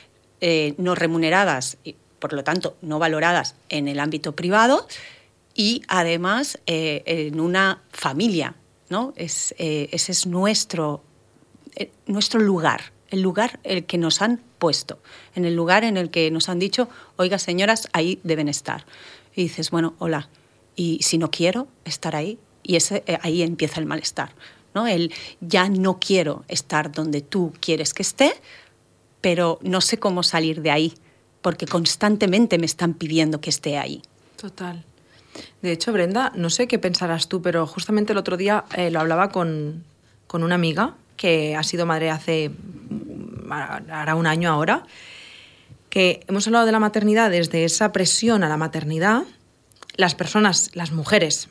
no 0.77 0.93
remuneradas, 0.93 1.79
por 2.19 2.33
lo 2.33 2.43
tanto 2.43 2.77
no 2.81 2.99
valoradas 2.99 3.55
en 3.69 3.87
el 3.87 3.99
ámbito 3.99 4.35
privado, 4.35 4.87
y 5.53 5.81
además 5.87 6.59
en 6.65 7.39
una 7.39 7.81
familia. 7.89 8.55
¿no? 8.89 9.13
Es, 9.15 9.55
ese 9.57 10.11
es 10.11 10.27
nuestro, 10.27 11.03
nuestro 12.05 12.39
lugar, 12.39 12.93
el 13.09 13.21
lugar 13.21 13.59
el 13.63 13.85
que 13.85 13.97
nos 13.97 14.21
han 14.21 14.41
puesto, 14.59 14.99
en 15.35 15.45
el 15.45 15.55
lugar 15.55 15.83
en 15.83 15.97
el 15.97 16.09
que 16.09 16.29
nos 16.31 16.49
han 16.49 16.59
dicho, 16.59 16.89
oiga 17.15 17.39
señoras, 17.39 17.89
ahí 17.93 18.19
deben 18.23 18.49
estar. 18.49 18.85
Y 19.35 19.43
dices, 19.43 19.71
bueno, 19.71 19.95
hola, 19.99 20.29
y 20.75 20.99
si 21.01 21.17
no 21.17 21.29
quiero 21.31 21.67
estar 21.85 22.15
ahí, 22.15 22.39
y 22.63 22.75
ese, 22.75 23.03
eh, 23.07 23.17
ahí 23.21 23.41
empieza 23.41 23.79
el 23.79 23.85
malestar. 23.85 24.33
¿no? 24.73 24.87
El 24.87 25.13
ya 25.41 25.69
no 25.69 25.99
quiero 25.99 26.43
estar 26.47 26.91
donde 26.91 27.21
tú 27.21 27.53
quieres 27.59 27.93
que 27.93 28.03
esté, 28.03 28.33
pero 29.21 29.59
no 29.61 29.81
sé 29.81 29.97
cómo 29.97 30.23
salir 30.23 30.61
de 30.61 30.71
ahí, 30.71 30.93
porque 31.41 31.65
constantemente 31.65 32.57
me 32.57 32.65
están 32.65 32.93
pidiendo 32.93 33.41
que 33.41 33.49
esté 33.49 33.77
ahí. 33.77 34.01
Total. 34.35 34.83
De 35.61 35.71
hecho, 35.71 35.93
Brenda, 35.93 36.31
no 36.35 36.49
sé 36.49 36.67
qué 36.67 36.79
pensarás 36.79 37.27
tú, 37.27 37.41
pero 37.41 37.67
justamente 37.67 38.13
el 38.13 38.17
otro 38.17 38.37
día 38.37 38.65
eh, 38.75 38.89
lo 38.89 38.99
hablaba 38.99 39.29
con, 39.29 39.83
con 40.27 40.43
una 40.43 40.55
amiga 40.55 40.95
que 41.15 41.55
ha 41.55 41.63
sido 41.63 41.85
madre 41.85 42.09
hace 42.09 42.51
hará 43.49 44.15
un 44.15 44.27
año 44.27 44.51
ahora, 44.51 44.83
que 45.89 46.21
hemos 46.27 46.47
hablado 46.47 46.65
de 46.65 46.71
la 46.71 46.79
maternidad 46.79 47.31
desde 47.31 47.63
esa 47.63 47.91
presión 47.91 48.43
a 48.43 48.49
la 48.49 48.57
maternidad. 48.57 49.23
Las 49.95 50.15
personas, 50.15 50.71
las 50.73 50.91
mujeres, 50.91 51.49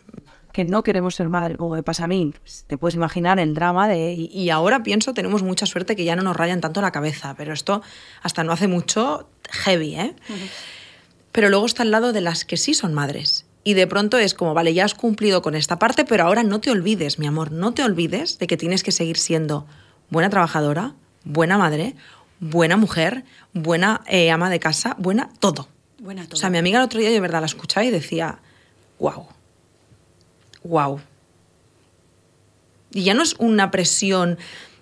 que 0.56 0.64
no 0.64 0.82
queremos 0.82 1.14
ser 1.14 1.28
madre, 1.28 1.54
como 1.58 1.74
me 1.74 1.82
pasa 1.82 2.04
a 2.04 2.06
mí, 2.06 2.32
pues, 2.40 2.64
te 2.66 2.78
puedes 2.78 2.94
imaginar 2.94 3.38
el 3.38 3.52
drama 3.52 3.88
de... 3.88 4.14
Y, 4.14 4.48
ahora 4.48 4.82
pienso, 4.82 5.12
tenemos 5.12 5.42
mucha 5.42 5.66
suerte 5.66 5.94
que 5.96 6.04
ya 6.04 6.16
no 6.16 6.22
nos 6.22 6.34
rayan 6.34 6.62
tanto 6.62 6.80
la 6.80 6.92
cabeza, 6.92 7.34
pero 7.36 7.52
esto 7.52 7.82
hasta 8.22 8.42
no 8.42 8.52
hace 8.52 8.66
mucho, 8.66 9.28
heavy, 9.50 9.96
¿eh? 9.96 10.16
Pero 11.30 11.50
luego 11.50 11.66
está 11.66 11.82
al 11.82 11.90
lado 11.90 12.14
de 12.14 12.22
las 12.22 12.46
que 12.46 12.56
sí 12.56 12.72
son 12.72 12.94
madres. 12.94 13.44
Y 13.64 13.74
de 13.74 13.86
pronto 13.86 14.16
es 14.16 14.32
como, 14.32 14.54
vale, 14.54 14.72
ya 14.72 14.86
has 14.86 14.94
cumplido 14.94 15.42
con 15.42 15.54
esta 15.54 15.78
parte, 15.78 16.06
pero 16.06 16.24
ahora 16.24 16.42
no 16.42 16.58
te 16.58 16.70
olvides, 16.70 17.18
mi 17.18 17.26
amor, 17.26 17.52
no 17.52 17.74
te 17.74 17.82
olvides 17.82 18.38
de 18.38 18.46
que 18.46 18.56
tienes 18.56 18.82
que 18.82 18.92
seguir 18.92 19.18
siendo 19.18 19.66
buena 20.08 20.30
trabajadora, 20.30 20.94
buena 21.24 21.58
madre, 21.58 21.96
buena 22.40 22.78
mujer, 22.78 23.24
buena 23.52 24.00
eh, 24.06 24.30
ama 24.30 24.48
de 24.48 24.58
casa, 24.58 24.96
buena 24.98 25.28
todo. 25.38 25.68
Buena 25.98 26.24
todo. 26.24 26.36
O 26.36 26.36
sea, 26.38 26.48
mi 26.48 26.56
amiga 26.56 26.78
el 26.78 26.86
otro 26.86 26.98
día 26.98 27.10
de 27.10 27.20
verdad 27.20 27.40
la 27.40 27.46
escuchaba 27.46 27.84
y 27.84 27.90
decía, 27.90 28.38
wow, 28.98 29.26
wow. 30.66 31.00
Y 32.92 33.04
ya 33.04 33.14
no 33.14 33.22
es 33.22 33.34
una 33.38 33.70
presión 33.70 34.38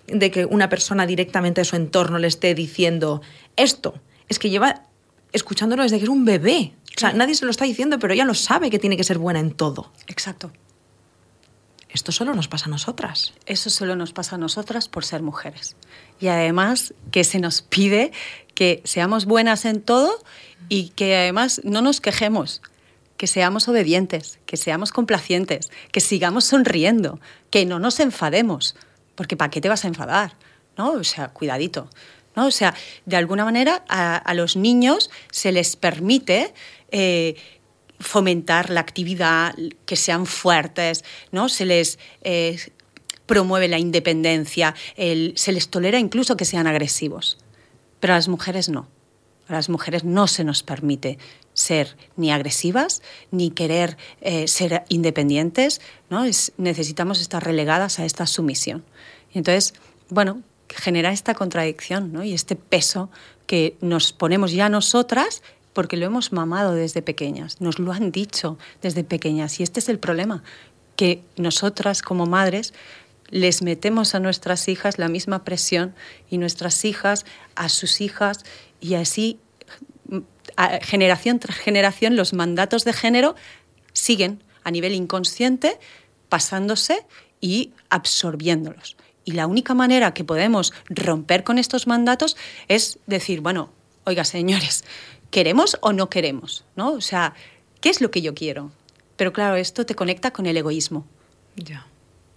de 0.07 0.31
que 0.31 0.45
una 0.45 0.69
persona 0.69 1.05
directamente 1.05 1.61
de 1.61 1.65
su 1.65 1.75
entorno 1.75 2.19
le 2.19 2.27
esté 2.27 2.53
diciendo 2.53 3.21
esto, 3.55 3.95
es 4.29 4.39
que 4.39 4.49
lleva 4.49 4.83
escuchándolo 5.31 5.83
desde 5.83 5.97
que 5.97 6.03
es 6.03 6.09
un 6.09 6.25
bebé. 6.25 6.73
O 6.95 6.99
sea, 6.99 7.11
nadie 7.13 7.35
se 7.35 7.45
lo 7.45 7.51
está 7.51 7.65
diciendo, 7.65 7.99
pero 7.99 8.13
ella 8.13 8.25
lo 8.25 8.33
sabe 8.33 8.69
que 8.69 8.79
tiene 8.79 8.95
que 8.95 9.03
ser 9.03 9.17
buena 9.17 9.39
en 9.39 9.51
todo. 9.51 9.91
Exacto. 10.07 10.51
Esto 11.89 12.11
solo 12.11 12.33
nos 12.33 12.47
pasa 12.47 12.65
a 12.65 12.69
nosotras. 12.69 13.33
Eso 13.45 13.69
solo 13.69 13.95
nos 13.95 14.11
pasa 14.11 14.35
a 14.35 14.37
nosotras 14.37 14.87
por 14.89 15.05
ser 15.05 15.21
mujeres. 15.21 15.75
Y 16.19 16.27
además 16.27 16.93
que 17.11 17.23
se 17.23 17.39
nos 17.39 17.61
pide 17.61 18.11
que 18.53 18.81
seamos 18.83 19.25
buenas 19.25 19.65
en 19.65 19.81
todo 19.81 20.23
y 20.69 20.89
que 20.89 21.15
además 21.15 21.61
no 21.63 21.81
nos 21.81 22.01
quejemos 22.01 22.61
que 23.17 23.27
seamos 23.27 23.67
obedientes, 23.67 24.39
que 24.45 24.57
seamos 24.57 24.91
complacientes, 24.91 25.69
que 25.91 26.01
sigamos 26.01 26.45
sonriendo, 26.45 27.19
que 27.49 27.65
no 27.65 27.79
nos 27.79 27.99
enfademos, 27.99 28.75
porque 29.15 29.37
¿para 29.37 29.49
qué 29.49 29.61
te 29.61 29.69
vas 29.69 29.85
a 29.85 29.87
enfadar? 29.87 30.33
¿No? 30.77 30.91
O 30.91 31.03
sea, 31.03 31.29
cuidadito. 31.29 31.89
¿no? 32.35 32.47
O 32.47 32.51
sea, 32.51 32.75
de 33.05 33.15
alguna 33.15 33.45
manera 33.45 33.83
a, 33.87 34.33
los 34.33 34.55
niños 34.55 35.09
se 35.31 35.51
les 35.51 35.75
permite 35.75 36.53
eh, 36.91 37.35
fomentar 37.99 38.69
la 38.69 38.81
actividad, 38.81 39.55
que 39.85 39.95
sean 39.95 40.25
fuertes, 40.25 41.05
¿no? 41.31 41.47
Se 41.47 41.65
les 41.65 41.97
eh, 42.21 42.59
promueve 43.25 43.69
la 43.69 43.79
independencia, 43.79 44.75
se 44.97 45.51
les 45.51 45.69
tolera 45.69 45.97
incluso 45.97 46.35
que 46.35 46.45
sean 46.45 46.67
agresivos. 46.67 47.37
Pero 47.99 48.13
a 48.13 48.17
las 48.17 48.27
mujeres 48.27 48.69
no. 48.69 48.89
A 49.47 49.53
las 49.53 49.69
mujeres 49.69 50.03
no 50.03 50.27
se 50.27 50.43
nos 50.43 50.63
permite 50.63 51.17
ser 51.53 51.95
ni 52.17 52.31
agresivas 52.31 53.01
ni 53.31 53.51
querer 53.51 53.97
eh, 54.21 54.47
ser 54.47 54.83
independientes, 54.89 55.81
¿no? 56.09 56.25
Es, 56.25 56.51
necesitamos 56.57 57.21
estar 57.21 57.43
relegadas 57.43 57.99
a 57.99 58.05
esta 58.05 58.25
sumisión. 58.25 58.83
Y 59.33 59.37
entonces, 59.37 59.73
bueno, 60.09 60.41
genera 60.69 61.11
esta 61.11 61.33
contradicción 61.33 62.11
¿no? 62.11 62.23
y 62.23 62.33
este 62.33 62.55
peso 62.55 63.09
que 63.47 63.77
nos 63.81 64.13
ponemos 64.13 64.51
ya 64.51 64.69
nosotras 64.69 65.41
porque 65.73 65.97
lo 65.97 66.05
hemos 66.05 66.31
mamado 66.31 66.73
desde 66.73 67.01
pequeñas, 67.01 67.59
nos 67.59 67.79
lo 67.79 67.91
han 67.91 68.11
dicho 68.11 68.57
desde 68.81 69.03
pequeñas 69.03 69.59
y 69.59 69.63
este 69.63 69.81
es 69.81 69.89
el 69.89 69.99
problema, 69.99 70.41
que 70.95 71.21
nosotras 71.35 72.01
como 72.01 72.25
madres 72.25 72.73
les 73.29 73.61
metemos 73.61 74.15
a 74.15 74.19
nuestras 74.19 74.67
hijas 74.69 74.97
la 74.97 75.09
misma 75.09 75.43
presión 75.43 75.93
y 76.29 76.37
nuestras 76.37 76.85
hijas 76.85 77.25
a 77.55 77.69
sus 77.69 77.99
hijas 77.99 78.45
y 78.79 78.95
así 78.95 79.39
generación 80.81 81.39
tras 81.39 81.57
generación 81.57 82.15
los 82.15 82.33
mandatos 82.33 82.85
de 82.85 82.93
género 82.93 83.35
siguen 83.93 84.43
a 84.63 84.71
nivel 84.71 84.93
inconsciente 84.93 85.79
pasándose 86.29 87.05
y 87.41 87.73
absorbiéndolos. 87.89 88.97
Y 89.25 89.31
la 89.31 89.47
única 89.47 89.73
manera 89.73 90.13
que 90.13 90.23
podemos 90.23 90.73
romper 90.87 91.43
con 91.43 91.57
estos 91.57 91.87
mandatos 91.87 92.37
es 92.67 92.99
decir, 93.07 93.41
bueno, 93.41 93.71
oiga, 94.05 94.23
señores, 94.23 94.83
¿queremos 95.31 95.77
o 95.81 95.93
no 95.93 96.09
queremos? 96.09 96.63
¿No? 96.75 96.93
O 96.93 97.01
sea, 97.01 97.33
¿qué 97.81 97.89
es 97.89 98.01
lo 98.01 98.11
que 98.11 98.21
yo 98.21 98.35
quiero? 98.35 98.71
Pero 99.17 99.33
claro, 99.33 99.55
esto 99.55 99.85
te 99.85 99.95
conecta 99.95 100.31
con 100.31 100.45
el 100.45 100.57
egoísmo. 100.57 101.05
Ya. 101.55 101.87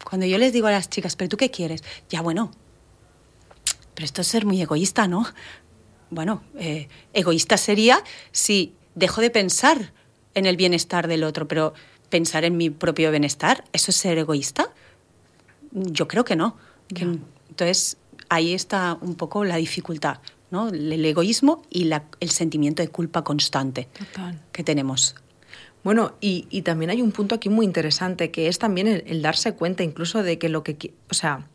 Cuando 0.05 0.27
yo 0.27 0.39
les 0.39 0.53
digo 0.53 0.67
a 0.67 0.71
las 0.71 0.89
chicas, 0.89 1.17
¿pero 1.17 1.29
tú 1.29 1.37
qué 1.37 1.51
quieres? 1.51 1.83
Ya, 2.09 2.23
bueno, 2.23 2.51
pero 3.95 4.05
esto 4.05 4.23
es 4.23 4.29
ser 4.29 4.47
muy 4.47 4.63
egoísta, 4.63 5.09
¿no? 5.09 5.27
Bueno, 6.11 6.43
eh, 6.59 6.89
egoísta 7.13 7.57
sería 7.57 8.03
si 8.33 8.75
dejo 8.95 9.21
de 9.21 9.31
pensar 9.31 9.93
en 10.35 10.47
el 10.47 10.57
bienestar 10.57 11.09
del 11.09 11.25
otro, 11.25 11.49
pero 11.49 11.75
pensar 12.11 12.45
en 12.45 12.57
mi 12.57 12.71
propio 12.71 13.11
bienestar, 13.11 13.65
¿eso 13.73 13.91
es 13.91 13.97
ser 13.97 14.19
egoísta? 14.19 14.71
Yo 15.73 16.09
creo 16.09 16.25
que 16.25 16.37
no. 16.37 16.57
entonces, 16.95 17.97
ahí 18.29 18.55
está 18.55 18.99
un 19.01 19.15
poco 19.15 19.45
la 19.45 19.57
dificultad, 19.57 20.19
¿no? 20.51 20.69
El 20.69 21.05
egoísmo 21.05 21.63
y 21.71 21.91
el 22.21 22.31
sentimiento 22.31 22.83
de 22.83 22.89
culpa 22.89 23.23
constante 23.25 23.89
que 24.53 24.65
tenemos. 24.65 25.15
Bueno, 25.85 26.15
y, 26.21 26.63
también 26.63 26.91
hay 26.91 27.03
un 27.03 27.13
punto 27.13 27.35
aquí 27.35 27.49
muy 27.49 27.65
interesante, 27.65 28.31
que 28.31 28.49
es 28.49 28.59
también 28.59 28.89
el, 28.89 29.05
el 29.07 29.23
darse 29.23 29.55
cuenta 29.55 29.85
incluso 29.85 30.23
de 30.23 30.39
que 30.39 30.49
lo 30.49 30.63
que... 30.63 30.93
O 31.11 31.15
sea, 31.15 31.47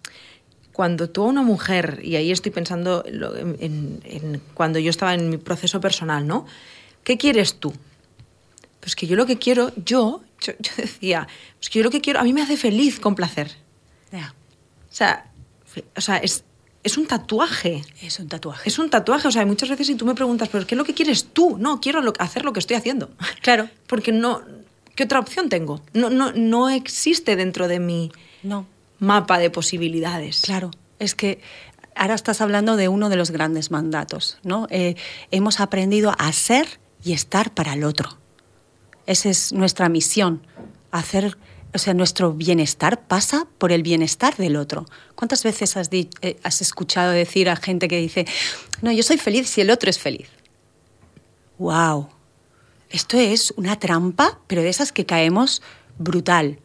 cuando 0.74 1.08
tú 1.08 1.24
a 1.24 1.28
una 1.28 1.44
mujer, 1.44 2.02
y 2.04 2.16
ahí 2.16 2.32
estoy 2.32 2.52
pensando 2.52 3.06
en, 3.06 4.42
cuando 4.56 4.80
yo 4.80 4.90
estaba 4.90 5.14
en 5.14 5.30
mi 5.30 5.38
proceso 5.38 5.80
personal, 5.80 6.28
¿no? 6.28 6.46
¿Qué 7.04 7.18
quieres 7.18 7.60
tú? 7.60 7.74
Pues 8.80 8.96
que 8.96 9.06
yo 9.06 9.16
lo 9.16 9.28
que 9.28 9.38
quiero, 9.38 9.72
yo, 9.78 10.24
yo, 10.42 10.54
decía, 10.78 11.28
pues 11.60 11.70
que 11.70 11.80
yo 11.80 11.86
lo 11.86 11.92
que 11.92 12.02
quiero, 12.02 12.20
a 12.20 12.24
mí 12.24 12.34
me 12.34 12.42
hace 12.42 12.58
feliz 12.58 13.00
con 13.00 13.16
placer. 13.16 13.52
O 14.12 14.96
sea, 14.96 15.26
o 15.96 16.02
sea 16.02 16.18
es, 16.18 16.44
es 16.84 16.98
un 17.00 17.08
tatuaje. 17.08 17.82
Es 18.02 18.20
un 18.20 18.28
tatuaje. 18.28 18.70
Es 18.70 18.78
un 18.78 18.92
tatuaje. 18.92 19.28
O 19.28 19.32
sea, 19.32 19.44
muchas 19.44 19.70
veces 19.70 19.88
si 19.88 19.96
tú 19.96 20.06
me 20.06 20.14
preguntas, 20.14 20.50
¿pero 20.50 20.68
qué 20.68 20.76
es 20.76 20.78
lo 20.78 20.86
que 20.86 20.94
quieres 20.94 21.30
tú? 21.34 21.58
No, 21.58 21.82
quiero 21.82 22.14
hacer 22.20 22.46
lo 22.46 22.54
que 22.54 22.60
estoy 22.60 22.78
haciendo. 22.78 23.10
Claro. 23.42 23.70
Porque 23.88 24.12
no. 24.12 24.44
¿Qué 24.96 25.06
otra 25.06 25.20
opción 25.20 25.50
tengo? 25.50 25.82
No, 25.94 26.12
no, 26.12 26.32
no 26.34 26.70
existe 26.70 27.36
dentro 27.36 27.68
de 27.68 27.80
mí. 27.80 28.12
No 28.44 28.68
mapa 29.04 29.38
de 29.38 29.50
posibilidades. 29.50 30.42
Claro, 30.42 30.72
es 31.00 31.14
que 31.14 31.42
ahora 31.96 32.16
estás 32.16 32.42
hablando 32.42 32.76
de 32.76 32.88
uno 32.88 33.10
de 33.10 33.16
los 33.16 33.32
grandes 33.32 33.70
mandatos, 33.70 34.40
¿no? 34.44 34.68
Eh, 34.70 34.96
hemos 35.32 35.60
aprendido 35.60 36.16
a 36.18 36.32
ser 36.32 36.80
y 37.04 37.14
estar 37.14 37.54
para 37.54 37.74
el 37.74 37.84
otro. 37.84 38.18
Esa 39.06 39.30
es 39.30 39.52
nuestra 39.52 39.90
misión, 39.90 40.48
hacer, 40.92 41.38
o 41.74 41.78
sea, 41.78 41.94
nuestro 41.94 42.34
bienestar 42.34 43.06
pasa 43.06 43.48
por 43.58 43.72
el 43.72 43.84
bienestar 43.84 44.38
del 44.38 44.56
otro. 44.56 44.86
¿Cuántas 45.16 45.44
veces 45.44 45.76
has, 45.76 45.90
eh, 45.92 46.38
has 46.44 46.62
escuchado 46.62 47.12
decir 47.12 47.50
a 47.50 47.58
gente 47.58 47.88
que 47.88 47.98
dice, 47.98 48.26
no, 48.82 48.92
yo 48.92 49.04
soy 49.04 49.18
feliz 49.18 49.50
si 49.50 49.62
el 49.62 49.70
otro 49.70 49.90
es 49.90 50.00
feliz? 50.00 50.30
¡Wow! 51.58 52.10
Esto 52.90 53.18
es 53.18 53.54
una 53.58 53.80
trampa, 53.80 54.40
pero 54.48 54.62
de 54.62 54.70
esas 54.70 54.92
que 54.92 55.06
caemos 55.06 55.62
brutal. 55.98 56.60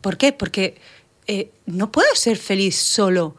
¿Por 0.00 0.16
qué? 0.16 0.32
Porque 0.32 0.80
eh, 1.26 1.50
no 1.66 1.92
puedo 1.92 2.14
ser 2.14 2.36
feliz 2.36 2.76
solo 2.76 3.36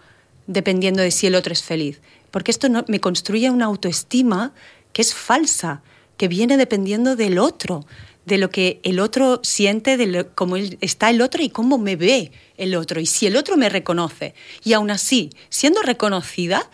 dependiendo 0.48 1.02
de 1.02 1.12
si 1.12 1.28
el 1.28 1.36
otro 1.36 1.54
es 1.54 1.64
feliz, 1.64 2.02
porque 2.32 2.52
esto 2.52 2.68
me 2.88 3.00
construye 3.00 3.50
una 3.50 3.66
autoestima 3.66 4.54
que 4.92 5.02
es 5.02 5.14
falsa, 5.14 5.82
que 6.18 6.28
viene 6.28 6.58
dependiendo 6.58 7.16
del 7.16 7.40
otro, 7.40 7.86
de 8.26 8.38
lo 8.38 8.50
que 8.50 8.80
el 8.84 9.00
otro 9.00 9.42
siente, 9.44 9.98
de 9.98 10.28
cómo 10.34 10.56
está 10.56 11.10
el 11.10 11.22
otro 11.22 11.44
y 11.44 11.50
cómo 11.50 11.78
me 11.78 11.96
ve 11.96 12.32
el 12.58 12.76
otro, 12.76 13.00
y 13.00 13.06
si 13.06 13.28
el 13.28 13.36
otro 13.36 13.58
me 13.58 13.70
reconoce. 13.70 14.34
Y 14.64 14.74
aún 14.74 14.92
así, 14.92 15.32
siendo 15.50 15.82
reconocida, 15.82 16.70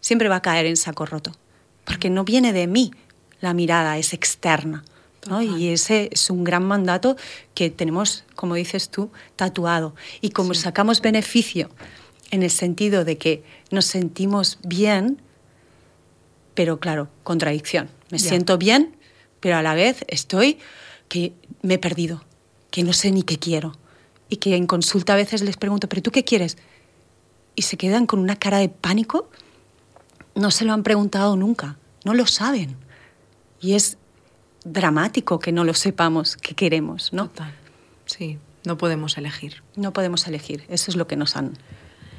siempre 0.00 0.28
va 0.28 0.36
a 0.36 0.42
caer 0.42 0.66
en 0.66 0.76
saco 0.76 1.04
roto, 1.04 1.36
porque 1.84 2.10
no 2.10 2.24
viene 2.24 2.52
de 2.52 2.66
mí, 2.66 2.92
la 3.40 3.52
mirada 3.52 3.98
es 3.98 4.14
externa. 4.14 4.84
Y 5.42 5.68
ese 5.68 6.10
es 6.12 6.30
un 6.30 6.44
gran 6.44 6.64
mandato 6.64 7.16
que 7.54 7.70
tenemos, 7.70 8.24
como 8.34 8.54
dices 8.54 8.90
tú, 8.90 9.10
tatuado. 9.36 9.94
Y 10.20 10.30
como 10.30 10.54
sacamos 10.54 11.00
beneficio 11.00 11.70
en 12.30 12.42
el 12.42 12.50
sentido 12.50 13.04
de 13.04 13.16
que 13.16 13.42
nos 13.70 13.86
sentimos 13.86 14.58
bien, 14.64 15.22
pero 16.54 16.78
claro, 16.78 17.08
contradicción. 17.22 17.88
Me 18.10 18.18
siento 18.18 18.58
bien, 18.58 18.96
pero 19.40 19.56
a 19.56 19.62
la 19.62 19.74
vez 19.74 20.04
estoy 20.08 20.58
que 21.08 21.32
me 21.62 21.74
he 21.74 21.78
perdido, 21.78 22.24
que 22.70 22.82
no 22.82 22.92
sé 22.92 23.10
ni 23.10 23.22
qué 23.22 23.38
quiero. 23.38 23.76
Y 24.28 24.36
que 24.36 24.56
en 24.56 24.66
consulta 24.66 25.14
a 25.14 25.16
veces 25.16 25.42
les 25.42 25.56
pregunto, 25.56 25.88
¿pero 25.88 26.02
tú 26.02 26.10
qué 26.10 26.24
quieres? 26.24 26.56
Y 27.54 27.62
se 27.62 27.76
quedan 27.76 28.06
con 28.06 28.18
una 28.20 28.36
cara 28.36 28.58
de 28.58 28.68
pánico. 28.68 29.30
No 30.34 30.50
se 30.50 30.64
lo 30.64 30.72
han 30.72 30.82
preguntado 30.82 31.36
nunca, 31.36 31.78
no 32.04 32.14
lo 32.14 32.26
saben. 32.26 32.76
Y 33.60 33.74
es 33.74 33.96
dramático 34.64 35.38
que 35.38 35.52
no 35.52 35.64
lo 35.64 35.74
sepamos 35.74 36.36
qué 36.36 36.54
queremos, 36.54 37.12
¿no? 37.12 37.28
Total. 37.28 37.54
Sí, 38.06 38.38
no 38.64 38.78
podemos 38.78 39.16
elegir. 39.18 39.62
No 39.76 39.92
podemos 39.92 40.26
elegir, 40.26 40.64
eso 40.68 40.90
es 40.90 40.96
lo 40.96 41.06
que 41.06 41.16
nos 41.16 41.36
han 41.36 41.52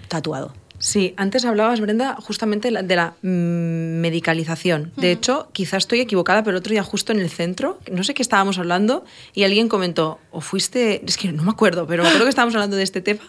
tatuado. 0.07 0.53
Sí, 0.77 1.13
antes 1.15 1.45
hablabas, 1.45 1.79
Brenda, 1.79 2.17
justamente 2.21 2.69
de 2.69 2.95
la 2.95 3.15
mm, 3.21 4.01
medicalización. 4.01 4.91
De 4.97 5.11
hecho, 5.11 5.47
quizás 5.53 5.83
estoy 5.83 6.01
equivocada, 6.01 6.43
pero 6.43 6.57
el 6.57 6.59
otro 6.59 6.71
día 6.71 6.83
justo 6.83 7.13
en 7.13 7.19
el 7.19 7.29
centro, 7.29 7.79
no 7.89 8.03
sé 8.03 8.13
qué 8.13 8.21
estábamos 8.21 8.59
hablando, 8.59 9.05
y 9.33 9.43
alguien 9.43 9.69
comentó, 9.69 10.19
o 10.31 10.41
fuiste, 10.41 11.01
es 11.05 11.17
que 11.17 11.31
no 11.31 11.43
me 11.43 11.51
acuerdo, 11.51 11.87
pero 11.87 12.03
creo 12.03 12.23
que 12.23 12.29
estábamos 12.29 12.55
hablando 12.55 12.75
de 12.75 12.83
este 12.83 13.01
tema, 13.01 13.23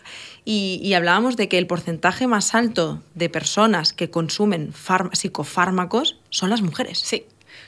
y, 0.45 0.81
y 0.83 0.95
hablábamos 0.95 1.37
de 1.37 1.49
que 1.49 1.59
el 1.59 1.67
porcentaje 1.67 2.27
más 2.27 2.55
alto 2.55 3.01
de 3.15 3.29
personas 3.29 3.93
que 3.93 4.11
consumen 4.11 4.73
psicofármacos 5.13 6.19
son 6.31 6.51
las 6.51 6.63
mujeres. 6.63 6.99
Sí. 6.99 7.27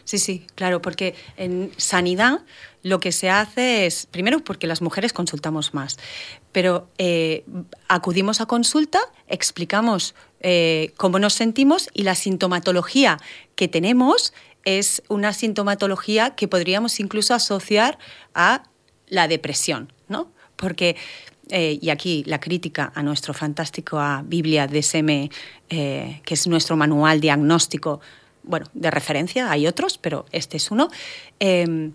Sí, 0.08 0.16
sí, 0.16 0.46
claro, 0.54 0.80
porque 0.80 1.14
en 1.36 1.70
sanidad 1.76 2.40
lo 2.82 2.98
que 2.98 3.12
se 3.12 3.28
hace 3.28 3.84
es, 3.84 4.06
primero 4.06 4.38
porque 4.38 4.66
las 4.66 4.80
mujeres 4.80 5.12
consultamos 5.12 5.74
más, 5.74 5.98
pero 6.50 6.88
eh, 6.96 7.44
acudimos 7.88 8.40
a 8.40 8.46
consulta, 8.46 9.00
explicamos 9.26 10.14
eh, 10.40 10.94
cómo 10.96 11.18
nos 11.18 11.34
sentimos 11.34 11.90
y 11.92 12.04
la 12.04 12.14
sintomatología 12.14 13.18
que 13.54 13.68
tenemos 13.68 14.32
es 14.64 15.02
una 15.08 15.34
sintomatología 15.34 16.34
que 16.34 16.48
podríamos 16.48 17.00
incluso 17.00 17.34
asociar 17.34 17.98
a 18.32 18.62
la 19.08 19.28
depresión, 19.28 19.92
¿no? 20.08 20.32
Porque 20.56 20.96
eh, 21.50 21.78
y 21.82 21.90
aquí 21.90 22.24
la 22.26 22.40
crítica 22.40 22.92
a 22.94 23.02
nuestro 23.02 23.34
fantástico 23.34 23.98
a 23.98 24.22
Biblia 24.24 24.66
DSM, 24.68 25.28
que 25.68 26.22
es 26.34 26.46
nuestro 26.46 26.76
manual 26.76 27.20
diagnóstico 27.20 28.00
bueno, 28.48 28.66
de 28.72 28.90
referencia, 28.90 29.50
hay 29.50 29.66
otros, 29.66 29.98
pero 29.98 30.26
este 30.32 30.56
es 30.56 30.70
uno. 30.70 30.88
Em, 31.38 31.92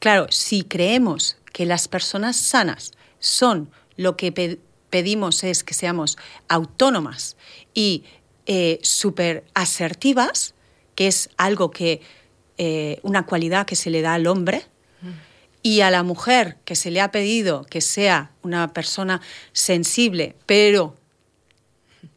claro, 0.00 0.26
si 0.30 0.62
creemos 0.64 1.36
que 1.52 1.66
las 1.66 1.88
personas 1.88 2.36
sanas 2.36 2.92
son 3.18 3.70
lo 3.96 4.16
que 4.16 4.58
pedimos 4.90 5.44
es 5.44 5.62
que 5.62 5.74
seamos 5.74 6.16
autónomas 6.48 7.36
y 7.74 8.04
eh, 8.46 8.78
súper 8.82 9.44
asertivas, 9.54 10.54
que 10.94 11.06
es 11.06 11.28
algo 11.36 11.70
que, 11.70 12.00
eh, 12.56 12.98
una 13.02 13.26
cualidad 13.26 13.66
que 13.66 13.76
se 13.76 13.90
le 13.90 14.00
da 14.00 14.14
al 14.14 14.26
hombre, 14.26 14.66
y 15.62 15.80
a 15.80 15.90
la 15.90 16.02
mujer 16.02 16.56
que 16.64 16.76
se 16.76 16.90
le 16.90 17.00
ha 17.00 17.10
pedido 17.10 17.64
que 17.64 17.80
sea 17.80 18.30
una 18.42 18.72
persona 18.72 19.20
sensible, 19.52 20.36
pero 20.46 20.96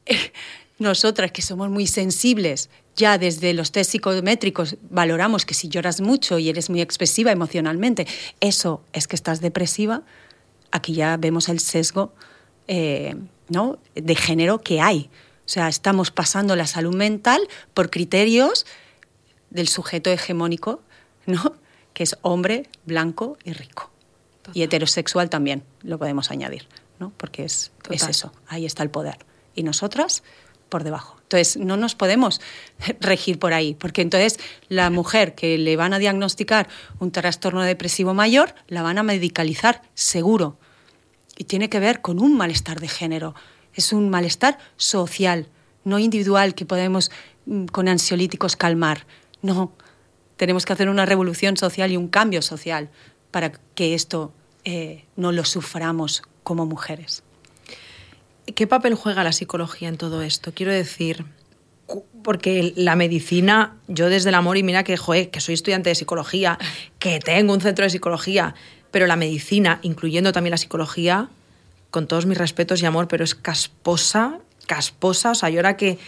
nosotras 0.79 1.31
que 1.31 1.41
somos 1.41 1.69
muy 1.69 1.87
sensibles 1.87 2.69
ya 2.95 3.17
desde 3.17 3.53
los 3.53 3.71
test 3.71 3.91
psicométricos 3.91 4.77
valoramos 4.89 5.45
que 5.45 5.53
si 5.53 5.69
lloras 5.69 6.01
mucho 6.01 6.39
y 6.39 6.49
eres 6.49 6.69
muy 6.69 6.81
expresiva 6.81 7.31
emocionalmente, 7.31 8.07
eso 8.39 8.83
es 8.93 9.07
que 9.07 9.15
estás 9.15 9.41
depresiva, 9.41 10.03
aquí 10.71 10.93
ya 10.93 11.17
vemos 11.17 11.49
el 11.49 11.59
sesgo 11.59 12.13
eh, 12.67 13.15
¿no? 13.49 13.79
de 13.95 14.15
género 14.15 14.61
que 14.61 14.81
hay. 14.81 15.09
O 15.45 15.49
sea, 15.53 15.67
estamos 15.67 16.11
pasando 16.11 16.55
la 16.55 16.67
salud 16.67 16.95
mental 16.95 17.41
por 17.73 17.89
criterios 17.89 18.65
del 19.49 19.67
sujeto 19.67 20.09
hegemónico, 20.09 20.81
¿no? 21.25 21.55
que 21.93 22.03
es 22.03 22.17
hombre, 22.21 22.69
blanco 22.85 23.37
y 23.43 23.53
rico. 23.53 23.89
Y 24.53 24.63
heterosexual 24.63 25.29
también, 25.29 25.63
lo 25.83 25.99
podemos 25.99 26.31
añadir, 26.31 26.67
¿no? 26.99 27.11
porque 27.17 27.45
es, 27.45 27.71
es 27.89 28.07
eso, 28.07 28.31
ahí 28.47 28.65
está 28.65 28.83
el 28.83 28.89
poder. 28.89 29.17
Y 29.55 29.63
nosotras 29.63 30.23
por 30.69 30.83
debajo. 30.83 31.20
Entonces, 31.31 31.55
no 31.55 31.77
nos 31.77 31.95
podemos 31.95 32.41
regir 32.99 33.39
por 33.39 33.53
ahí, 33.53 33.73
porque 33.73 34.01
entonces 34.01 34.37
la 34.67 34.89
mujer 34.89 35.33
que 35.33 35.57
le 35.57 35.77
van 35.77 35.93
a 35.93 35.99
diagnosticar 35.99 36.67
un 36.99 37.13
trastorno 37.13 37.63
depresivo 37.63 38.13
mayor, 38.13 38.53
la 38.67 38.81
van 38.81 38.97
a 38.97 39.03
medicalizar 39.03 39.81
seguro. 39.93 40.57
Y 41.37 41.45
tiene 41.45 41.69
que 41.69 41.79
ver 41.79 42.01
con 42.01 42.19
un 42.19 42.35
malestar 42.35 42.81
de 42.81 42.89
género. 42.89 43.33
Es 43.73 43.93
un 43.93 44.09
malestar 44.09 44.57
social, 44.75 45.47
no 45.85 45.99
individual 45.99 46.53
que 46.53 46.65
podemos 46.65 47.11
mm, 47.45 47.67
con 47.67 47.87
ansiolíticos 47.87 48.57
calmar. 48.57 49.07
No, 49.41 49.71
tenemos 50.35 50.65
que 50.65 50.73
hacer 50.73 50.89
una 50.89 51.05
revolución 51.05 51.55
social 51.55 51.93
y 51.93 51.97
un 51.97 52.09
cambio 52.09 52.41
social 52.41 52.89
para 53.31 53.53
que 53.73 53.93
esto 53.93 54.33
eh, 54.65 55.05
no 55.15 55.31
lo 55.31 55.45
suframos 55.45 56.23
como 56.43 56.65
mujeres. 56.65 57.23
¿Qué 58.45 58.67
papel 58.67 58.95
juega 58.95 59.23
la 59.23 59.31
psicología 59.31 59.87
en 59.89 59.97
todo 59.97 60.21
esto? 60.21 60.53
Quiero 60.53 60.71
decir, 60.71 61.25
porque 62.23 62.73
la 62.75 62.95
medicina, 62.95 63.77
yo 63.87 64.09
desde 64.09 64.29
el 64.29 64.35
amor 64.35 64.57
y 64.57 64.63
mira 64.63 64.83
que, 64.83 64.97
que 65.31 65.39
soy 65.41 65.53
estudiante 65.53 65.89
de 65.89 65.95
psicología, 65.95 66.57
que 66.99 67.19
tengo 67.19 67.53
un 67.53 67.61
centro 67.61 67.83
de 67.83 67.89
psicología, 67.89 68.55
pero 68.91 69.07
la 69.07 69.15
medicina, 69.15 69.79
incluyendo 69.83 70.31
también 70.31 70.51
la 70.51 70.57
psicología, 70.57 71.29
con 71.91 72.07
todos 72.07 72.25
mis 72.25 72.37
respetos 72.37 72.81
y 72.81 72.85
amor, 72.85 73.07
pero 73.07 73.23
es 73.23 73.35
casposa, 73.35 74.39
casposa, 74.67 75.31
o 75.31 75.35
sea, 75.35 75.49
yo 75.49 75.59
ahora 75.59 75.77
que 75.77 75.99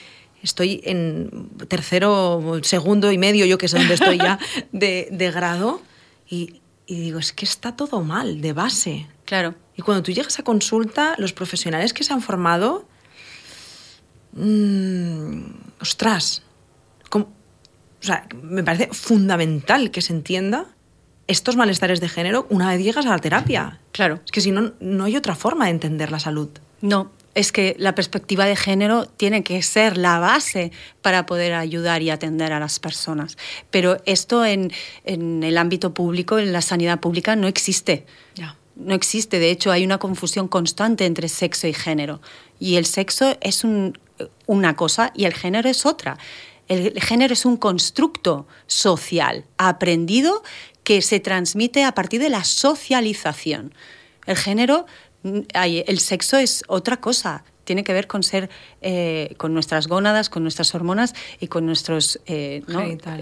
estoy 0.42 0.82
en 0.86 1.50
tercero, 1.68 2.60
segundo 2.64 3.12
y 3.12 3.18
medio, 3.18 3.46
yo 3.46 3.58
que 3.58 3.68
sé 3.68 3.78
dónde 3.78 3.94
estoy 3.94 4.18
ya, 4.18 4.40
de, 4.72 5.08
de 5.12 5.32
grado, 5.32 5.82
y, 6.30 6.62
y 6.86 7.00
digo, 7.00 7.20
es 7.20 7.32
que 7.32 7.46
está 7.46 7.76
todo 7.76 8.02
mal, 8.02 8.42
de 8.42 8.54
base. 8.54 9.08
Claro. 9.26 9.56
Y 9.76 9.82
cuando 9.82 10.04
tú 10.04 10.12
llegas 10.12 10.40
a 10.40 10.44
consulta, 10.44 11.16
los 11.18 11.34
profesionales 11.34 11.94
que 11.94 12.04
se 12.04 12.14
han 12.14 12.22
formado, 12.22 12.88
mmm, 14.34 15.42
ostras, 15.80 16.44
o 18.04 18.06
sea, 18.06 18.28
me 18.42 18.64
parece 18.64 18.90
fundamental 18.92 19.90
que 19.90 20.02
se 20.02 20.12
entienda 20.12 20.66
estos 21.28 21.56
malestares 21.56 22.02
de 22.02 22.10
género 22.10 22.46
una 22.50 22.70
vez 22.70 22.84
llegas 22.84 23.06
a 23.06 23.12
la 23.12 23.20
terapia. 23.20 23.80
Claro. 23.94 24.20
Es 24.26 24.32
que 24.32 24.42
si 24.42 24.52
no, 24.52 24.74
no 24.82 25.06
hay 25.06 25.16
otra 25.16 25.36
forma 25.36 25.66
de 25.66 25.72
entender 25.72 26.12
la 26.12 26.20
salud. 26.20 26.50
No, 26.82 27.14
es 27.34 27.54
que 27.54 27.78
la 27.80 27.96
perspectiva 27.96 28.46
de 28.46 28.58
género 28.58 29.06
tiene 29.06 29.42
que 29.42 29.62
ser 29.62 29.96
la 29.96 30.20
base 30.20 30.74
para 31.02 31.26
poder 31.26 31.54
ayudar 31.54 32.02
y 32.02 32.10
atender 32.10 32.52
a 32.52 32.60
las 32.60 32.78
personas. 32.82 33.38
Pero 33.72 33.96
esto 34.06 34.44
en, 34.44 34.74
en 35.06 35.42
el 35.42 35.58
ámbito 35.58 35.94
público, 35.94 36.40
en 36.40 36.52
la 36.52 36.62
sanidad 36.62 37.00
pública, 37.00 37.38
no 37.38 37.48
existe. 37.48 38.06
Ya 38.36 38.58
no 38.76 38.94
existe. 38.94 39.40
De 39.40 39.52
hecho, 39.52 39.72
hay 39.72 39.86
una 39.86 39.98
confusión 39.98 40.48
constante 40.48 41.06
entre 41.06 41.30
sexo 41.30 41.68
y 41.68 41.74
género. 41.74 42.22
Y 42.60 42.76
el 42.76 42.86
sexo 42.86 43.38
es 43.42 43.64
una 44.46 44.76
cosa 44.76 45.12
y 45.16 45.26
el 45.26 45.34
género 45.34 45.70
es 45.70 45.86
otra. 45.86 46.18
El 46.68 47.00
género 47.02 47.34
es 47.34 47.46
un 47.46 47.58
constructo 47.58 48.48
social 48.68 49.46
aprendido 49.58 50.44
que 50.84 51.02
se 51.02 51.20
transmite 51.20 51.84
a 51.84 51.94
partir 51.94 52.22
de 52.22 52.30
la 52.30 52.44
socialización. 52.44 53.74
El 54.26 54.38
género 54.38 54.86
el 55.24 56.00
sexo 56.00 56.38
es 56.38 56.64
otra 56.68 56.98
cosa. 56.98 57.44
Tiene 57.64 57.84
que 57.84 57.94
ver 57.94 58.08
con 58.08 58.24
ser, 58.24 58.50
eh, 58.82 59.36
con 59.38 59.54
nuestras 59.54 59.88
gónadas, 59.88 60.30
con 60.30 60.44
nuestras 60.44 60.76
hormonas 60.76 61.14
y 61.40 61.48
con 61.48 61.66
nuestros 61.66 62.20
eh, 62.26 62.62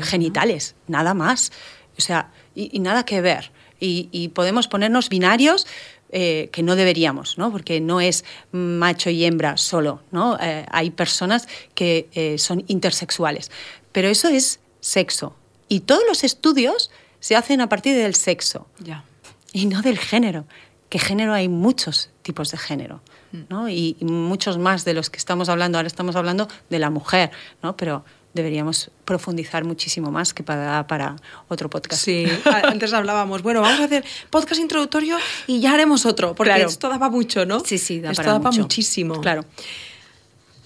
genitales, 0.01 0.75
nada 0.87 1.13
más. 1.13 1.51
O 1.97 2.01
sea, 2.01 2.31
y, 2.55 2.79
nada 2.79 3.05
que 3.05 3.21
ver. 3.21 3.51
Y, 3.83 4.29
podemos 4.29 4.67
ponernos 4.67 5.09
binarios 5.09 5.65
eh, 6.11 6.49
que 6.51 6.61
no 6.61 6.75
deberíamos, 6.75 7.37
¿no? 7.37 7.51
Porque 7.51 7.81
no 7.81 7.99
es 7.99 8.23
macho 8.51 9.09
y 9.09 9.25
hembra 9.25 9.57
solo, 9.57 10.01
¿no? 10.11 10.37
hay 10.39 10.91
personas 10.91 11.47
que 11.73 12.35
son 12.37 12.63
intersexuales. 12.67 13.49
Pero 13.91 14.07
eso 14.07 14.29
es 14.29 14.59
sexo. 14.81 15.35
Y 15.67 15.81
todos 15.81 16.03
los 16.07 16.23
estudios 16.23 16.91
se 17.19 17.35
hacen 17.35 17.59
a 17.59 17.69
partir 17.69 17.95
del 17.95 18.13
sexo. 18.13 18.67
Ya. 18.79 19.03
Y 19.51 19.65
no 19.65 19.81
del 19.81 19.97
género 19.97 20.45
que 20.91 20.99
género 20.99 21.33
hay 21.33 21.47
muchos 21.47 22.09
tipos 22.21 22.51
de 22.51 22.57
género, 22.57 22.99
¿no? 23.47 23.69
Y, 23.69 23.95
muchos 24.01 24.57
más 24.57 24.83
de 24.83 24.93
los 24.93 25.09
que 25.09 25.17
estamos 25.17 25.47
hablando, 25.47 25.77
ahora 25.77 25.87
estamos 25.87 26.17
hablando 26.17 26.49
de 26.69 26.79
la 26.79 26.89
mujer, 26.89 27.31
¿no? 27.63 27.77
Pero 27.77 28.03
deberíamos 28.33 28.91
profundizar 29.05 29.63
muchísimo 29.63 30.11
más 30.11 30.33
que 30.33 30.43
para, 30.43 30.87
para 30.87 31.15
otro 31.47 31.69
podcast. 31.69 32.03
Sí, 32.03 32.25
antes 32.63 32.93
hablábamos, 32.93 33.41
bueno, 33.41 33.61
vamos 33.61 33.79
a 33.79 33.85
hacer 33.85 34.05
podcast 34.29 34.61
introductorio 34.61 35.17
y 35.47 35.59
ya 35.59 35.73
haremos 35.73 36.05
otro, 36.05 36.35
porque 36.35 36.61
esto 36.61 36.89
daba 36.89 37.09
mucho, 37.09 37.45
¿no? 37.45 37.59
Sí, 37.61 37.77
sí, 37.77 37.99
da 37.99 38.11
esto 38.11 38.23
daba 38.23 38.51
muchísimo. 38.51 39.21
Claro. 39.21 39.45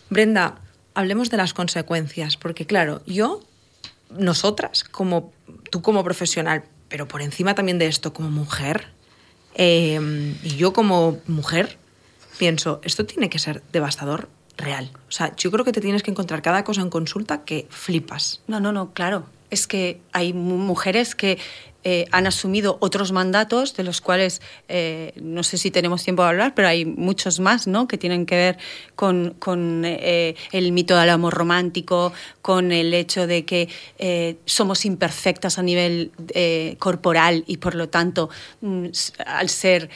Brenda, 0.09 0.59
hablemos 0.93 1.29
de 1.29 1.37
las 1.37 1.53
consecuencias, 1.53 2.37
porque 2.37 2.65
claro, 2.65 3.01
yo, 3.05 3.41
nosotras, 4.09 4.83
como 4.83 5.33
tú 5.71 5.81
como 5.81 6.03
profesional, 6.03 6.63
pero 6.89 7.07
por 7.07 7.21
encima 7.21 7.55
también 7.55 7.79
de 7.79 7.87
esto 7.87 8.13
como 8.13 8.29
mujer, 8.29 8.95
Em, 9.55 10.35
y 10.43 10.57
yo 10.57 10.73
como 10.73 11.17
mujer 11.27 11.77
pienso, 12.37 12.81
esto 12.83 13.05
tiene 13.05 13.29
que 13.29 13.39
ser 13.39 13.63
devastador 13.71 14.27
real. 14.57 14.91
O 15.07 15.11
sea, 15.11 15.35
yo 15.35 15.51
creo 15.51 15.65
que 15.65 15.71
te 15.71 15.81
tienes 15.81 16.03
que 16.03 16.11
encontrar 16.11 16.41
cada 16.41 16.63
cosa 16.63 16.81
en 16.81 16.89
consulta 16.89 17.43
que 17.43 17.67
flipas. 17.69 18.41
No, 18.47 18.59
no, 18.59 18.71
no, 18.71 18.93
claro. 18.93 19.25
Es 19.49 19.67
que 19.67 20.01
hay 20.11 20.33
mujeres 20.33 21.15
que 21.15 21.37
eh, 21.87 22.07
han 22.11 22.25
asumido 22.25 22.77
otros 22.81 23.11
mandatos, 23.11 23.75
de 23.75 23.83
los 23.83 24.01
cuales 24.01 24.41
eh, 24.67 25.13
no 25.21 25.43
sé 25.43 25.59
si 25.59 25.69
tenemos 25.69 26.03
tiempo 26.03 26.23
de 26.23 26.29
hablar, 26.29 26.55
pero 26.55 26.67
hay 26.67 26.83
muchos 26.83 27.39
más 27.39 27.67
¿no? 27.67 27.87
que 27.87 27.99
tienen 27.99 28.25
que 28.25 28.35
ver 28.35 28.57
con, 28.95 29.35
con 29.37 29.83
eh, 29.85 30.35
el 30.51 30.71
mito 30.71 30.97
del 30.97 31.11
amor 31.11 31.35
romántico, 31.35 32.11
con 32.41 32.71
el 32.71 32.91
hecho 32.95 33.27
de 33.27 33.45
que 33.45 33.69
somos 34.45 34.83
imperfectas 34.83 35.59
a 35.59 35.61
nivel 35.61 36.11
corporal 36.79 37.43
y 37.45 37.57
por 37.57 37.75
lo 37.75 37.87
tanto, 37.87 38.31
mm, 38.61 38.87
al 39.27 39.49
ser 39.49 39.91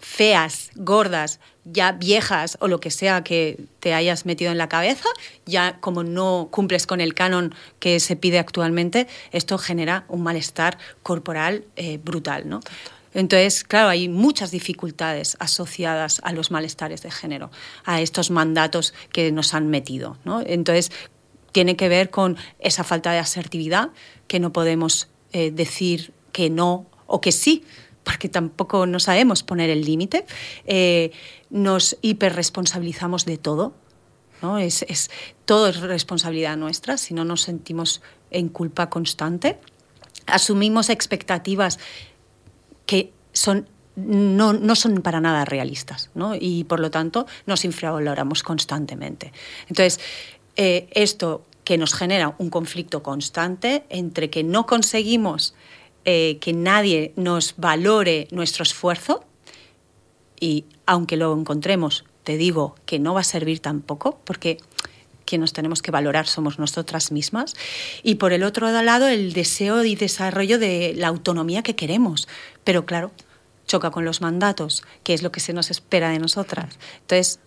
feas, 0.00 0.70
gordas, 0.74 1.38
ya 1.64 1.92
viejas 1.92 2.56
o 2.60 2.68
lo 2.68 2.80
que 2.80 2.90
sea 2.90 3.22
que 3.22 3.64
te 3.80 3.94
hayas 3.94 4.26
metido 4.26 4.50
en 4.50 4.58
la 4.58 4.68
cabeza, 4.68 5.08
ya 5.46 5.78
como 5.80 6.02
no 6.02 6.48
cumples 6.50 6.86
con 6.86 7.00
el 7.00 7.14
canon 7.14 7.54
que 7.78 8.00
se 8.00 8.16
pide 8.16 8.38
actualmente, 8.38 9.06
esto 9.32 9.58
genera 9.58 10.04
un 10.08 10.22
malestar 10.22 10.78
corporal 11.02 11.64
eh, 11.76 11.98
brutal, 12.02 12.48
¿no? 12.48 12.60
Entonces, 13.12 13.64
claro, 13.64 13.88
hay 13.88 14.08
muchas 14.08 14.52
dificultades 14.52 15.36
asociadas 15.40 16.20
a 16.24 16.32
los 16.32 16.50
malestares 16.50 17.02
de 17.02 17.10
género, 17.10 17.50
a 17.84 18.00
estos 18.00 18.30
mandatos 18.30 18.94
que 19.12 19.32
nos 19.32 19.52
han 19.52 19.68
metido, 19.68 20.16
¿no? 20.24 20.40
Entonces, 20.46 20.92
tiene 21.52 21.76
que 21.76 21.88
ver 21.88 22.10
con 22.10 22.36
esa 22.60 22.84
falta 22.84 23.10
de 23.12 23.18
asertividad, 23.18 23.90
que 24.28 24.38
no 24.38 24.52
podemos 24.52 25.08
eh, 25.32 25.50
decir 25.50 26.12
que 26.32 26.50
no 26.50 26.86
o 27.06 27.20
que 27.20 27.32
sí, 27.32 27.64
porque 28.04 28.28
tampoco 28.28 28.86
no 28.86 29.00
sabemos 29.00 29.42
poner 29.42 29.70
el 29.70 29.84
límite, 29.84 30.26
eh, 30.66 31.12
nos 31.50 31.96
hiperresponsabilizamos 32.02 33.24
de 33.24 33.38
todo. 33.38 33.74
¿no? 34.42 34.58
Es, 34.58 34.82
es, 34.88 35.10
todo 35.44 35.68
es 35.68 35.80
responsabilidad 35.80 36.56
nuestra, 36.56 36.96
si 36.96 37.12
no 37.14 37.24
nos 37.24 37.42
sentimos 37.42 38.00
en 38.30 38.48
culpa 38.48 38.88
constante. 38.88 39.58
Asumimos 40.26 40.88
expectativas 40.88 41.78
que 42.86 43.12
son, 43.32 43.68
no, 43.96 44.52
no 44.52 44.74
son 44.74 45.02
para 45.02 45.20
nada 45.20 45.44
realistas 45.44 46.10
¿no? 46.14 46.34
y 46.34 46.64
por 46.64 46.80
lo 46.80 46.90
tanto 46.90 47.26
nos 47.46 47.64
infravaloramos 47.64 48.42
constantemente. 48.42 49.32
Entonces, 49.68 50.00
eh, 50.56 50.88
esto 50.92 51.44
que 51.64 51.78
nos 51.78 51.94
genera 51.94 52.34
un 52.38 52.50
conflicto 52.50 53.02
constante 53.02 53.84
entre 53.90 54.30
que 54.30 54.42
no 54.42 54.66
conseguimos 54.66 55.54
eh, 56.04 56.38
que 56.40 56.52
nadie 56.52 57.12
nos 57.16 57.54
valore 57.56 58.28
nuestro 58.30 58.62
esfuerzo 58.62 59.24
y 60.40 60.64
aunque 60.86 61.16
lo 61.16 61.36
encontremos, 61.36 62.04
te 62.24 62.36
digo 62.36 62.74
que 62.86 62.98
no 62.98 63.14
va 63.14 63.20
a 63.20 63.24
servir 63.24 63.60
tampoco 63.60 64.18
porque 64.24 64.58
quien 65.30 65.40
nos 65.40 65.52
tenemos 65.52 65.80
que 65.80 65.92
valorar 65.92 66.26
somos 66.26 66.58
nosotras 66.58 67.12
mismas. 67.12 67.54
Y 68.02 68.16
por 68.16 68.32
el 68.32 68.42
otro 68.42 68.68
lado, 68.82 69.06
el 69.06 69.32
deseo 69.32 69.84
y 69.84 69.94
desarrollo 69.94 70.58
de 70.58 70.92
la 70.96 71.06
autonomía 71.06 71.62
que 71.62 71.76
queremos. 71.76 72.26
Pero 72.64 72.84
claro, 72.84 73.12
choca 73.66 73.92
con 73.92 74.04
los 74.04 74.20
mandatos, 74.20 74.82
que 75.04 75.14
es 75.14 75.22
lo 75.22 75.30
que 75.30 75.38
se 75.38 75.52
nos 75.52 75.70
espera 75.70 76.10
de 76.10 76.18
nosotras. 76.18 76.78
Entonces, 77.02 77.38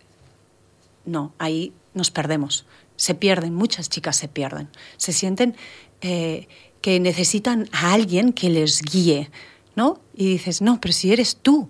no, 1.05 1.33
ahí 1.39 1.73
nos 1.93 2.09
perdemos. 2.09 2.65
Se 2.95 3.15
pierden, 3.15 3.53
muchas 3.53 3.89
chicas 3.89 4.15
se 4.15 4.29
pierden. 4.29 4.69
Se 4.95 5.11
sienten 5.11 5.57
eh, 5.99 6.47
que 6.83 6.99
necesitan 6.99 7.69
a 7.71 7.93
alguien 7.93 8.33
que 8.33 8.49
les 8.49 8.81
guíe, 8.81 9.31
¿no? 9.73 10.01
Y 10.13 10.33
dices, 10.33 10.61
no, 10.61 10.81
pero 10.81 10.93
si 10.93 11.13
eres 11.13 11.37
tú, 11.37 11.69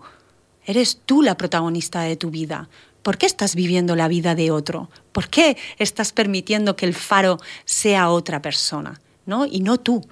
eres 0.65 1.02
tú 1.06 1.21
la 1.21 1.38
protagonista 1.38 2.02
de 2.02 2.15
tu 2.15 2.32
vida. 2.32 2.67
¿Por 3.04 3.19
qué 3.19 3.28
estás 3.28 3.54
viviendo 3.54 3.95
la 3.95 4.08
vida 4.08 4.34
de 4.34 4.49
otro? 4.49 4.89
¿Por 5.12 5.30
qué 5.30 5.56
estás 5.78 6.13
permitiendo 6.13 6.76
que 6.76 6.88
el 6.88 6.95
faro 6.95 7.38
sea 7.63 8.10
otra 8.10 8.41
persona, 8.41 8.99
¿no? 9.28 9.45
Y 9.45 9.60
no 9.60 9.78
tú. 9.78 10.04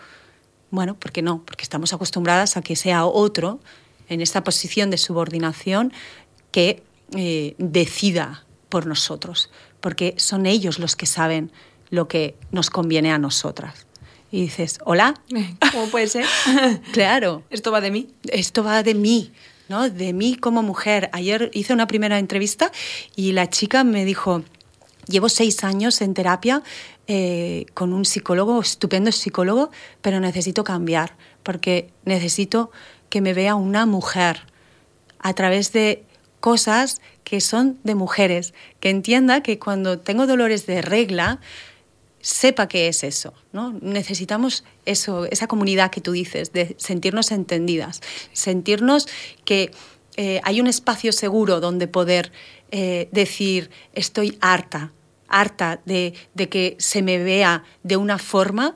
Bueno, 0.69 0.93
¿por 0.93 1.11
qué 1.11 1.23
no? 1.23 1.41
Porque 1.45 1.63
estamos 1.63 1.93
acostumbradas 1.93 2.55
a 2.55 2.61
que 2.61 2.75
sea 2.75 3.07
otro 3.07 3.59
en 4.07 4.21
esta 4.21 4.43
posición 4.43 4.91
de 4.91 4.99
subordinación 4.99 5.93
que 6.51 6.83
eh, 7.15 7.55
decida 7.57 8.45
por 8.69 8.85
nosotros, 8.85 9.49
porque 9.79 10.13
son 10.17 10.45
ellos 10.45 10.77
los 10.77 10.95
que 10.95 11.07
saben 11.07 11.51
lo 11.89 12.07
que 12.07 12.35
nos 12.51 12.69
conviene 12.69 13.11
a 13.11 13.17
nosotras 13.17 13.87
y 14.31 14.41
dices, 14.41 14.79
hola. 14.85 15.13
¿Cómo 15.71 15.87
puede 15.87 16.07
ser? 16.07 16.25
claro. 16.93 17.43
¿Esto 17.49 17.71
va 17.71 17.81
de 17.81 17.91
mí? 17.91 18.09
Esto 18.23 18.63
va 18.63 18.81
de 18.83 18.95
mí, 18.95 19.31
¿no? 19.69 19.89
De 19.89 20.13
mí 20.13 20.35
como 20.35 20.63
mujer. 20.63 21.09
Ayer 21.13 21.51
hice 21.53 21.73
una 21.73 21.87
primera 21.87 22.17
entrevista 22.17 22.71
y 23.15 23.33
la 23.33 23.49
chica 23.49 23.83
me 23.83 24.05
dijo, 24.05 24.43
llevo 25.07 25.29
seis 25.29 25.63
años 25.63 26.01
en 26.01 26.13
terapia 26.13 26.63
eh, 27.07 27.65
con 27.73 27.93
un 27.93 28.05
psicólogo, 28.05 28.61
estupendo 28.61 29.11
psicólogo, 29.11 29.71
pero 30.01 30.19
necesito 30.19 30.63
cambiar 30.63 31.15
porque 31.43 31.89
necesito 32.05 32.71
que 33.09 33.21
me 33.21 33.33
vea 33.33 33.55
una 33.55 33.85
mujer 33.85 34.43
a 35.19 35.33
través 35.33 35.73
de 35.73 36.03
cosas 36.39 37.01
que 37.23 37.41
son 37.41 37.77
de 37.83 37.95
mujeres, 37.95 38.53
que 38.79 38.89
entienda 38.89 39.43
que 39.43 39.59
cuando 39.59 39.99
tengo 39.99 40.27
dolores 40.27 40.65
de 40.65 40.81
regla, 40.81 41.39
sepa 42.21 42.67
qué 42.67 42.87
es 42.87 43.03
eso. 43.03 43.33
¿no? 43.51 43.73
Necesitamos 43.81 44.63
eso, 44.85 45.25
esa 45.25 45.47
comunidad 45.47 45.91
que 45.91 46.01
tú 46.01 46.11
dices, 46.11 46.53
de 46.53 46.75
sentirnos 46.77 47.31
entendidas, 47.31 48.01
sentirnos 48.33 49.07
que 49.45 49.71
eh, 50.17 50.41
hay 50.43 50.61
un 50.61 50.67
espacio 50.67 51.11
seguro 51.11 51.59
donde 51.59 51.87
poder 51.87 52.31
eh, 52.71 53.09
decir 53.11 53.69
estoy 53.93 54.37
harta, 54.41 54.91
harta 55.27 55.81
de, 55.85 56.13
que 56.35 56.75
se 56.79 57.01
me 57.01 57.17
vea 57.17 57.63
de 57.83 57.97
una 57.97 58.17
forma 58.17 58.73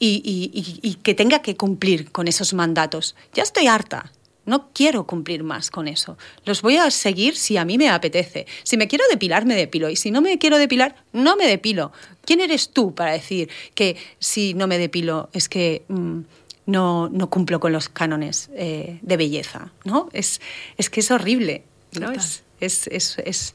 y 0.00 0.98
que 1.02 1.14
tenga 1.14 1.42
que 1.42 1.56
cumplir 1.56 2.12
con 2.12 2.28
esos 2.28 2.54
mandatos. 2.54 3.16
Ya 3.34 3.42
estoy 3.42 3.66
harta, 3.66 4.12
no 4.48 4.70
quiero 4.72 5.06
cumplir 5.06 5.44
más 5.44 5.70
con 5.70 5.88
eso. 5.88 6.16
Los 6.44 6.62
voy 6.62 6.76
a 6.76 6.90
seguir 6.90 7.36
si 7.36 7.58
a 7.58 7.64
mí 7.64 7.76
me 7.76 7.90
apetece. 7.90 8.46
Si 8.62 8.76
me 8.76 8.88
quiero 8.88 9.04
depilar, 9.10 9.44
me 9.44 9.54
depilo. 9.54 9.90
Y 9.90 9.96
si 9.96 10.10
no 10.10 10.22
me 10.22 10.38
quiero 10.38 10.56
depilar, 10.56 10.96
no 11.12 11.36
me 11.36 11.46
depilo. 11.46 11.92
¿Quién 12.24 12.40
eres 12.40 12.70
tú 12.70 12.94
para 12.94 13.12
decir 13.12 13.50
que 13.74 13.96
si 14.18 14.54
no 14.54 14.66
me 14.66 14.78
depilo 14.78 15.28
es 15.34 15.48
que 15.48 15.82
mm, 15.88 16.20
no, 16.66 17.08
no, 17.10 17.28
cumplo 17.28 17.60
con 17.60 17.72
los 17.72 17.90
cánones 17.90 18.48
eh, 18.54 18.98
de 19.02 19.16
belleza? 19.18 19.70
¿no? 19.84 20.08
Es, 20.12 20.40
es 20.78 20.88
que 20.88 21.00
es 21.00 21.10
horrible. 21.10 21.64
¿no? 22.00 22.10
Es, 22.10 22.42
es, 22.60 22.86
es, 22.86 23.18
es, 23.18 23.54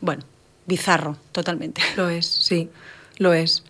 bueno, 0.00 0.24
bizarro, 0.66 1.16
totalmente. 1.30 1.80
Lo 1.96 2.08
es, 2.08 2.26
sí, 2.26 2.70
lo 3.18 3.32
es. 3.32 3.62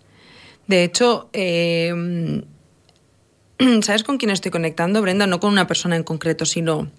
De 0.65 0.83
hecho, 0.83 1.29
eh, 1.33 2.43
¿Sabes 3.81 4.03
con 4.03 4.17
quién 4.17 4.31
estoy 4.31 4.51
conectando, 4.51 5.01
Brenda? 5.01 5.27
No 5.27 5.39
con 5.39 5.51
una 5.51 5.67
persona 5.67 5.95
en 5.95 6.03
concreto, 6.03 6.45
sino 6.45 6.89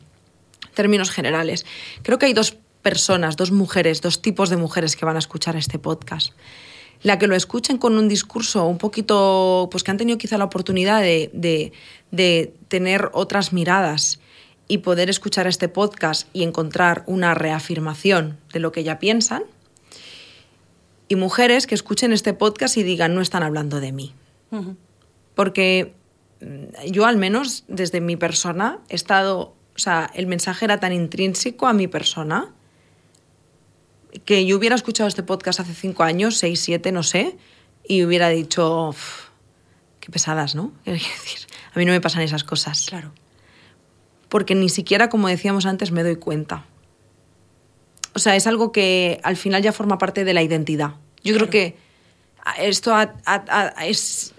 términos 0.75 1.11
generales. 1.11 1.65
Creo 2.03 2.19
que 2.19 2.27
hay 2.27 2.35
dos 2.35 2.57
personas, 2.83 3.37
dos 3.37 3.51
mujeres, 3.51 4.01
dos 4.01 4.21
tipos 4.23 4.51
de 4.51 4.57
mujeres 4.57 4.97
que 4.97 5.05
van 5.05 5.17
a 5.17 5.21
escuchar 5.21 5.57
este 5.57 5.79
podcast. 5.79 6.33
La 7.03 7.19
que 7.19 7.27
lo 7.27 7.35
escuchen 7.35 7.79
con 7.79 7.97
un 7.97 8.09
discurso 8.09 8.67
un 8.67 8.77
poquito, 8.77 9.69
pues 9.71 9.83
que 9.83 9.91
han 9.91 9.97
tenido 9.97 10.19
quizá 10.19 10.37
la 10.37 10.45
oportunidad 10.45 11.01
de, 11.01 11.73
de, 12.11 12.55
tener 12.69 13.09
otras 13.15 13.55
miradas 13.55 14.21
y 14.69 14.79
poder 14.79 15.09
escuchar 15.09 15.47
este 15.47 15.69
podcast 15.69 16.29
y 16.35 16.43
encontrar 16.43 17.05
una 17.07 17.33
reafirmación 17.35 18.39
de 18.53 18.61
lo 18.61 18.71
que 18.71 18.85
ya 18.85 18.99
piensan. 18.99 19.45
Y 21.09 21.17
mujeres 21.17 21.67
que 21.67 21.75
escuchen 21.75 22.13
este 22.13 22.35
podcast 22.35 22.77
y 22.77 22.83
digan, 22.83 23.15
no 23.15 23.23
están 23.23 23.43
hablando 23.43 23.81
de 23.81 23.93
mí. 23.93 24.15
Porque 25.35 25.95
yo 26.87 27.07
al 27.07 27.17
menos 27.17 27.65
desde 27.69 28.01
mi 28.01 28.17
persona 28.17 28.79
he 28.89 28.95
estado, 28.95 29.55
o 29.75 29.79
sea, 29.79 30.11
el 30.15 30.27
mensaje 30.27 30.65
era 30.65 30.81
tan 30.81 30.93
intrínseco 30.93 31.67
a 31.67 31.73
mi 31.73 31.87
persona 31.87 32.53
que 34.25 34.45
yo 34.47 34.57
hubiera 34.57 34.75
escuchado 34.75 35.09
este 35.09 35.23
podcast 35.23 35.61
hace 35.61 35.75
cinco 35.75 36.03
años, 36.03 36.37
seis, 36.37 36.61
siete, 36.61 36.93
no 36.93 37.03
sé, 37.03 37.37
y 37.87 38.05
hubiera 38.05 38.29
dicho, 38.29 38.95
qué 40.01 40.11
pesadas, 40.11 40.55
¿no? 40.55 40.73
Decir, 40.85 41.47
a 41.73 41.79
mí 41.79 41.85
no 41.85 41.93
me 41.93 42.01
pasan 42.01 42.23
esas 42.23 42.45
cosas. 42.45 42.87
Claro 42.89 43.13
porque 44.31 44.55
ni 44.55 44.71
siquiera, 44.71 45.11
como 45.11 45.29
decíamos 45.29 45.67
antes, 45.67 45.91
me 45.91 46.03
doy 46.03 46.17
cuenta. 46.17 46.65
O 48.15 48.19
sea, 48.19 48.37
es 48.37 48.47
algo 48.47 48.73
que 48.73 49.21
al 49.23 49.37
final 49.37 49.61
ya 49.61 49.73
forma 49.73 49.99
parte 49.99 50.25
de 50.25 50.33
la 50.33 50.43
identidad. 50.43 50.95
Yo 51.23 51.35
creo 51.35 51.51
que 51.51 51.77
esto 52.59 52.95
es 53.83 54.33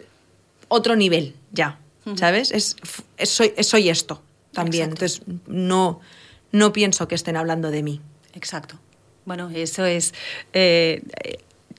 otro 0.70 0.96
nivel 0.96 1.36
ya, 1.52 1.78
¿sabes? 2.16 2.52
Es, 2.52 2.76
soy, 3.24 3.54
soy, 3.62 3.90
esto 3.90 4.22
también. 4.52 4.90
Entonces, 4.90 5.22
no, 5.48 6.00
no 6.52 6.74
pienso 6.74 7.08
que 7.08 7.16
estén 7.16 7.38
hablando 7.38 7.72
de 7.72 7.84
mí. 7.84 8.02
Exacto. 8.34 8.80
Bueno, 9.26 9.50
eso 9.50 9.86
es... 9.86 10.14
Eh, 10.54 11.04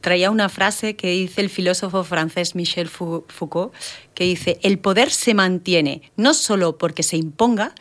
traía 0.03 0.31
una 0.31 0.49
frase 0.49 0.97
que 0.97 1.11
dice 1.11 1.41
el 1.41 1.49
filósofo 1.49 2.05
francés 2.05 2.55
Michel 2.55 2.89
Foucault, 2.89 3.73
que 4.15 4.25
dice, 4.25 4.59
el 4.63 4.79
poder 4.79 5.11
se 5.11 5.33
mantiene 5.33 6.03
no 6.17 6.35
solo 6.35 6.77
porque 6.77 7.03
se 7.03 7.17
imponga, 7.17 7.75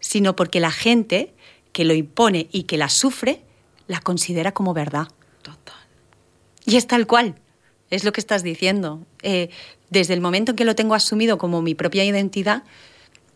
sino 0.00 0.36
porque 0.36 0.60
la 0.60 0.72
gente 0.72 1.32
que 1.72 1.84
lo 1.84 1.94
impone 1.94 2.48
y 2.52 2.64
que 2.64 2.76
la 2.76 2.88
sufre 2.88 3.42
la 3.86 4.00
considera 4.00 4.52
como 4.52 4.74
verdad. 4.74 5.08
Total. 5.42 5.76
Y 6.66 6.76
es 6.76 6.86
tal 6.86 7.06
cual, 7.06 7.36
es 7.90 8.04
lo 8.04 8.12
que 8.12 8.20
estás 8.20 8.42
diciendo. 8.42 9.06
Eh, 9.22 9.50
desde 9.90 10.14
el 10.14 10.20
momento 10.20 10.52
en 10.52 10.56
que 10.56 10.64
lo 10.64 10.74
tengo 10.74 10.94
asumido 10.94 11.38
como 11.38 11.62
mi 11.62 11.74
propia 11.74 12.04
identidad, 12.04 12.62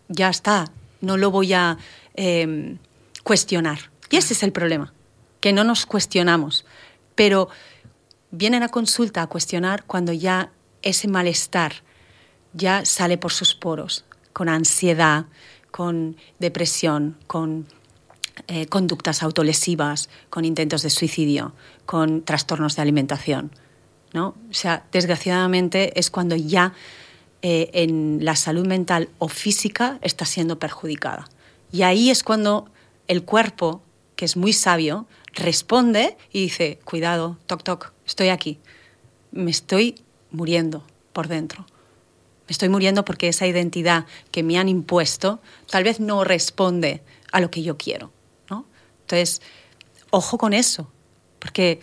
ya 0.08 0.28
está, 0.28 0.70
no 1.00 1.16
lo 1.16 1.30
voy 1.30 1.52
a 1.52 1.78
em, 2.14 2.78
cuestionar. 3.22 3.90
Y 4.10 4.16
ese 4.16 4.34
es 4.34 4.42
el 4.42 4.52
problema, 4.52 4.92
que 5.40 5.52
no 5.52 5.64
nos 5.64 5.86
cuestionamos. 5.86 6.66
Pero 7.14 7.48
vienen 8.30 8.62
a 8.62 8.68
consulta 8.68 9.22
a 9.22 9.26
cuestionar 9.26 9.84
cuando 9.84 10.12
ya 10.12 10.52
ese 10.82 11.08
malestar 11.08 11.72
ya 12.52 12.84
sale 12.84 13.16
por 13.16 13.32
sus 13.32 13.54
poros, 13.54 14.04
con 14.32 14.48
ansiedad, 14.48 15.26
con 15.70 16.16
depresión, 16.38 17.16
con 17.26 17.66
eh, 18.48 18.66
conductas 18.66 19.22
autolesivas, 19.22 20.10
con 20.28 20.44
intentos 20.44 20.82
de 20.82 20.90
suicidio, 20.90 21.54
con 21.86 22.22
trastornos 22.22 22.76
de 22.76 22.82
alimentación. 22.82 23.52
¿No? 24.12 24.34
O 24.50 24.54
sea, 24.54 24.84
desgraciadamente 24.92 25.98
es 25.98 26.10
cuando 26.10 26.36
ya 26.36 26.74
eh, 27.42 27.70
en 27.72 28.24
la 28.24 28.36
salud 28.36 28.66
mental 28.66 29.08
o 29.18 29.28
física 29.28 29.98
está 30.02 30.24
siendo 30.24 30.58
perjudicada. 30.58 31.28
Y 31.70 31.82
ahí 31.82 32.10
es 32.10 32.22
cuando 32.22 32.70
el 33.08 33.24
cuerpo, 33.24 33.82
que 34.16 34.24
es 34.24 34.36
muy 34.36 34.52
sabio, 34.52 35.06
responde 35.32 36.16
y 36.30 36.42
dice, 36.42 36.78
cuidado, 36.84 37.38
toc, 37.46 37.62
toc, 37.62 37.92
estoy 38.06 38.28
aquí, 38.28 38.58
me 39.30 39.50
estoy 39.50 39.96
muriendo 40.30 40.84
por 41.12 41.28
dentro 41.28 41.66
estoy 42.52 42.68
muriendo 42.68 43.04
porque 43.04 43.28
esa 43.28 43.46
identidad 43.46 44.06
que 44.30 44.42
me 44.42 44.58
han 44.58 44.68
impuesto 44.68 45.40
tal 45.70 45.84
vez 45.84 46.00
no 46.00 46.22
responde 46.24 47.02
a 47.32 47.40
lo 47.40 47.50
que 47.50 47.62
yo 47.62 47.76
quiero. 47.76 48.12
¿no? 48.48 48.66
Entonces, 49.00 49.42
ojo 50.10 50.38
con 50.38 50.52
eso, 50.52 50.90
porque 51.38 51.80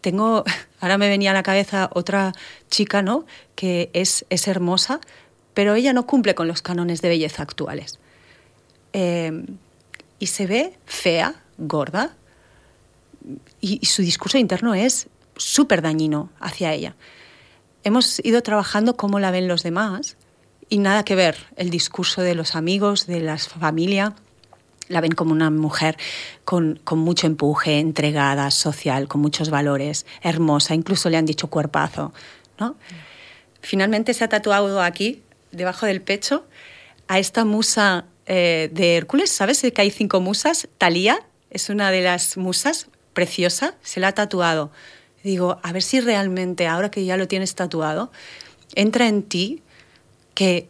tengo, 0.00 0.44
ahora 0.80 0.98
me 0.98 1.08
venía 1.08 1.30
a 1.30 1.34
la 1.34 1.42
cabeza 1.42 1.90
otra 1.92 2.32
chica, 2.70 3.02
¿no? 3.02 3.26
Que 3.54 3.90
es, 3.92 4.24
es 4.30 4.48
hermosa, 4.48 5.00
pero 5.54 5.74
ella 5.74 5.92
no 5.92 6.06
cumple 6.06 6.34
con 6.34 6.48
los 6.48 6.62
cánones 6.62 7.02
de 7.02 7.08
belleza 7.08 7.42
actuales. 7.42 7.98
Eh, 8.92 9.44
y 10.18 10.26
se 10.26 10.46
ve 10.46 10.78
fea, 10.86 11.34
gorda, 11.58 12.16
y 13.60 13.84
su 13.84 14.02
discurso 14.02 14.38
interno 14.38 14.74
es 14.74 15.08
súper 15.36 15.82
dañino 15.82 16.30
hacia 16.40 16.72
ella 16.72 16.94
hemos 17.86 18.18
ido 18.24 18.42
trabajando 18.42 18.96
cómo 18.96 19.20
la 19.20 19.30
ven 19.30 19.46
los 19.46 19.62
demás 19.62 20.16
y 20.68 20.78
nada 20.78 21.04
que 21.04 21.14
ver 21.14 21.36
el 21.54 21.70
discurso 21.70 22.20
de 22.20 22.34
los 22.34 22.56
amigos, 22.56 23.06
de 23.06 23.20
la 23.20 23.38
familia. 23.38 24.16
La 24.88 25.00
ven 25.00 25.12
como 25.12 25.32
una 25.32 25.50
mujer 25.50 25.96
con, 26.44 26.80
mucho 26.92 27.26
empuje, 27.26 27.78
entregada, 27.78 28.50
social, 28.50 29.08
con 29.08 29.20
muchos 29.20 29.50
valores, 29.50 30.06
hermosa, 30.22 30.74
incluso 30.74 31.10
le 31.10 31.16
han 31.16 31.26
dicho 31.26 31.48
cuerpazo. 31.48 32.12
¿no? 32.58 32.76
Finalmente 33.60 34.14
se 34.14 34.24
ha 34.24 34.28
tatuado 34.28 34.80
aquí, 34.80 35.22
debajo 35.52 35.86
del 35.86 36.02
pecho, 36.02 36.46
a 37.08 37.18
esta 37.18 37.44
musa 37.44 38.04
eh, 38.26 38.70
de 38.72 38.96
Hércules. 38.96 39.30
¿Sabes 39.30 39.62
que 39.62 39.80
hay 39.80 39.90
cinco 39.90 40.20
musas? 40.20 40.68
Talía 40.78 41.18
es 41.50 41.68
una 41.68 41.90
de 41.90 42.02
las 42.02 42.36
musas, 42.36 42.88
preciosa, 43.12 43.74
se 43.82 43.98
la 43.98 44.08
ha 44.08 44.12
tatuado 44.12 44.70
digo, 45.26 45.58
a 45.62 45.72
ver 45.72 45.82
si 45.82 46.00
realmente, 46.00 46.66
ahora 46.66 46.90
que 46.90 47.04
ya 47.04 47.16
lo 47.16 47.26
tienes 47.28 47.54
tatuado, 47.54 48.12
entra 48.74 49.08
en 49.08 49.22
ti 49.22 49.62
que, 50.34 50.68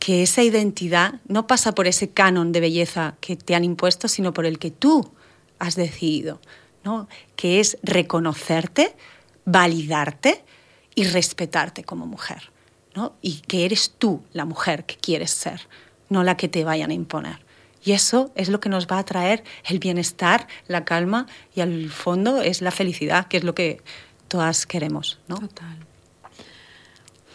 que 0.00 0.22
esa 0.22 0.42
identidad 0.42 1.20
no 1.28 1.46
pasa 1.46 1.72
por 1.72 1.86
ese 1.86 2.10
canon 2.10 2.50
de 2.50 2.60
belleza 2.60 3.14
que 3.20 3.36
te 3.36 3.54
han 3.54 3.64
impuesto, 3.64 4.08
sino 4.08 4.32
por 4.32 4.46
el 4.46 4.58
que 4.58 4.70
tú 4.70 5.12
has 5.58 5.76
decidido, 5.76 6.40
¿no? 6.82 7.06
que 7.36 7.60
es 7.60 7.78
reconocerte, 7.82 8.96
validarte 9.44 10.42
y 10.94 11.04
respetarte 11.04 11.84
como 11.84 12.06
mujer. 12.06 12.50
¿no? 12.96 13.12
Y 13.20 13.42
que 13.42 13.66
eres 13.66 13.94
tú 13.96 14.22
la 14.32 14.46
mujer 14.46 14.86
que 14.86 14.96
quieres 14.96 15.30
ser, 15.30 15.68
no 16.08 16.24
la 16.24 16.36
que 16.36 16.48
te 16.48 16.64
vayan 16.64 16.90
a 16.90 16.94
imponer. 16.94 17.44
Y 17.84 17.92
eso 17.92 18.32
es 18.34 18.48
lo 18.48 18.58
que 18.58 18.68
nos 18.68 18.86
va 18.86 18.98
a 18.98 19.04
traer 19.04 19.44
el 19.66 19.78
bienestar, 19.78 20.48
la 20.66 20.84
calma 20.84 21.26
y 21.54 21.60
al 21.60 21.90
fondo 21.90 22.40
es 22.40 22.62
la 22.62 22.70
felicidad, 22.70 23.28
que 23.28 23.36
es 23.36 23.44
lo 23.44 23.54
que 23.54 23.82
todas 24.28 24.66
queremos. 24.66 25.18
¿no? 25.28 25.36
Total. 25.36 25.89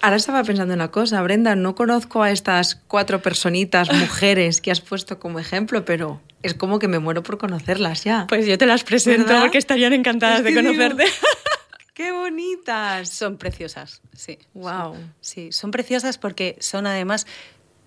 Ahora 0.06 0.18
estaba 0.18 0.44
pensando 0.44 0.76
una 0.76 0.92
cosa, 0.92 1.20
Brenda, 1.24 1.56
no 1.56 1.74
conozco 1.74 2.22
a 2.22 2.30
estas 2.30 2.76
cuatro 2.76 3.24
personitas, 3.24 3.92
mujeres 4.00 4.62
que 4.62 4.70
has 4.70 4.80
puesto 4.80 5.18
como 5.18 5.40
ejemplo, 5.40 5.84
pero 5.84 6.22
es 6.44 6.54
como 6.54 6.78
que 6.78 6.88
me 6.88 7.00
muero 7.00 7.24
por 7.24 7.40
conocerlas 7.40 8.04
ya. 8.04 8.28
Pues 8.30 8.46
yo 8.46 8.56
te 8.60 8.68
las 8.68 8.84
presento 8.84 9.34
porque 9.40 9.58
estarían 9.58 9.94
encantadas 9.94 10.44
de 10.44 10.54
conocerte. 10.54 11.06
¡Qué 11.96 12.12
bonitas! 12.12 13.10
Son 13.10 13.38
preciosas, 13.38 14.04
sí. 14.14 14.38
Wow. 14.54 14.96
Sí, 15.22 15.52
son 15.52 15.72
preciosas 15.72 16.20
porque 16.20 16.56
son 16.60 16.86
además 16.86 17.26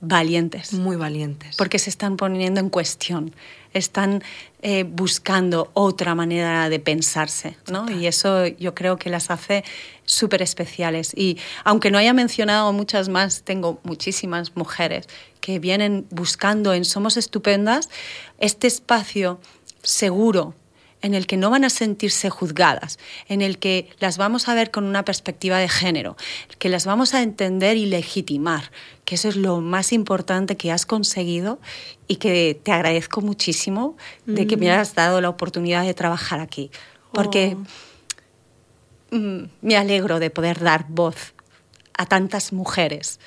valientes. 0.01 0.73
Muy 0.73 0.97
valientes. 0.97 1.57
Porque 1.57 1.79
se 1.79 1.91
están 1.91 2.17
poniendo 2.17 2.61
en 2.61 2.71
cuestión, 2.71 3.35
están 3.73 4.23
eh, 4.63 4.85
buscando 4.85 5.71
otra 5.75 6.15
manera 6.15 6.69
de 6.69 6.79
pensarse, 6.81 7.57
¿no? 7.71 7.91
Y 7.91 8.07
eso 8.07 8.47
yo 8.47 8.75
creo 8.75 8.97
que 8.97 9.11
las 9.11 9.31
hace 9.31 9.65
súper 10.05 10.43
especiales. 10.43 11.13
Y 11.17 11.39
aunque 11.65 11.91
no 11.91 11.99
haya 11.99 12.13
mencionado 12.13 12.73
muchas 12.73 13.09
más, 13.09 13.43
tengo 13.43 13.81
muchísimas 13.83 14.57
mujeres 14.57 15.07
que 15.41 15.59
vienen 15.59 16.07
buscando 16.11 16.73
en 16.75 16.85
Somos 16.85 17.17
Estupendas 17.17 17.89
este 18.39 18.67
espacio 18.67 19.41
seguro 19.83 20.55
en 21.01 21.15
el 21.15 21.27
que 21.27 21.37
no 21.37 21.51
van 21.51 21.65
a 21.65 21.71
sentirse 21.71 22.31
juzgadas, 22.31 22.99
en 23.29 23.43
el 23.43 23.59
que 23.59 23.89
las 24.01 24.19
vamos 24.19 24.49
a 24.49 24.55
ver 24.55 24.71
con 24.71 24.85
una 24.85 25.05
perspectiva 25.05 25.59
de 25.59 25.69
género, 25.69 26.17
que 26.59 26.69
las 26.69 26.87
vamos 26.87 27.15
a 27.15 27.23
entender 27.23 27.77
y 27.77 27.87
legitimar, 27.87 28.71
que 29.05 29.15
eso 29.15 29.29
es 29.29 29.37
lo 29.37 29.61
más 29.61 29.93
importante 29.93 30.57
que 30.57 30.73
has 30.73 30.87
conseguido 30.87 31.61
y 32.09 32.17
que 32.17 32.61
te 32.63 32.73
agradezco 32.73 33.21
muchísimo 33.21 33.97
de 34.27 34.47
que 34.47 34.57
me 34.57 34.67
mm. 34.67 34.71
hayas 34.71 34.95
dado 34.95 35.21
la 35.21 35.29
oportunidad 35.29 35.85
de 35.85 35.95
trabajar 35.95 36.41
aquí, 36.41 36.71
porque 37.13 37.57
oh. 39.13 39.17
mm, 39.17 39.49
me 39.63 39.77
alegro 39.77 40.19
de 40.19 40.31
poder 40.31 40.61
dar 40.61 40.87
voz 40.89 41.35
a 41.97 42.07
tantas 42.07 42.53
mujeres 42.53 43.21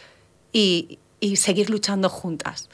y, 0.51 0.99
seguir 1.35 1.69
luchando 1.69 2.09
juntas 2.09 2.67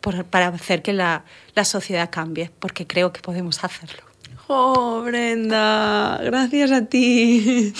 para 0.00 0.48
hacer 0.48 0.80
que 0.80 0.94
la 0.94 1.24
sociedad 1.64 2.08
cambie, 2.10 2.50
porque 2.58 2.86
creo 2.86 3.12
que 3.12 3.20
podemos 3.20 3.62
hacerlo. 3.62 4.09
Oh, 4.52 5.02
Brenda, 5.02 6.18
gracias 6.24 6.72
a 6.72 6.84
ti. 6.86 7.72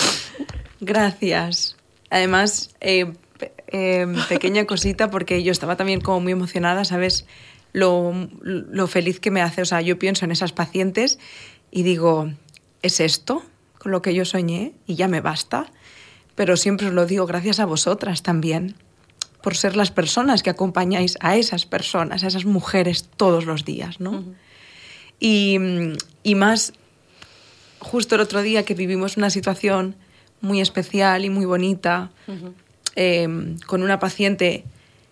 Gracias. 0.81 1.75
Además, 2.11 2.71
eh, 2.81 3.13
eh, 3.67 4.07
pequeña 4.29 4.65
cosita, 4.67 5.11
porque 5.11 5.43
yo 5.43 5.51
estaba 5.51 5.75
también 5.75 6.01
como 6.01 6.21
muy 6.21 6.31
emocionada, 6.31 6.85
¿sabes? 6.85 7.27
Lo, 7.73 8.15
lo, 8.41 8.87
feliz 8.87 9.19
que 9.19 9.33
me 9.33 9.43
hace. 9.43 9.63
O 9.63 9.65
sea, 9.65 9.81
yo 9.81 9.99
pienso 9.99 10.25
en 10.25 10.31
esas 10.31 10.53
pacientes 10.53 11.19
y 11.73 11.83
digo, 11.83 12.31
¿es 12.83 13.01
esto 13.01 13.43
con 13.81 13.91
lo 13.91 14.01
que 14.01 14.15
yo 14.15 14.25
soñé? 14.25 14.73
Y 14.87 14.95
ya 14.95 15.09
me 15.09 15.21
basta. 15.21 15.73
Pero 16.37 16.57
siempre 16.57 16.87
os 16.87 16.93
lo 16.93 17.05
digo, 17.05 17.27
gracias 17.27 17.59
a 17.59 17.65
vosotras 17.65 18.23
también. 18.23 18.77
por 19.43 19.57
ser 19.57 19.75
las 19.75 19.91
personas 19.91 20.45
que 20.45 20.51
acompañáis 20.51 21.19
a 21.21 21.37
esas 21.37 21.67
personas, 21.67 22.23
a 22.23 22.29
esas 22.29 22.45
mujeres 22.45 23.09
todos 23.17 23.45
los 23.45 23.65
días, 23.65 23.99
¿no? 23.99 24.23
Y, 25.21 25.59
y 26.23 26.35
más 26.35 26.73
justo 27.79 28.15
el 28.17 28.21
otro 28.23 28.43
día 28.43 28.65
que 28.65 28.75
vivimos 28.75 29.17
una 29.17 29.31
situación 29.31 29.95
muy 30.41 30.61
especial 30.61 31.25
y 31.25 31.31
muy 31.31 31.45
bonita 31.45 32.11
eh, 32.97 33.57
con 33.67 33.83
una 33.83 33.99
paciente 33.99 34.65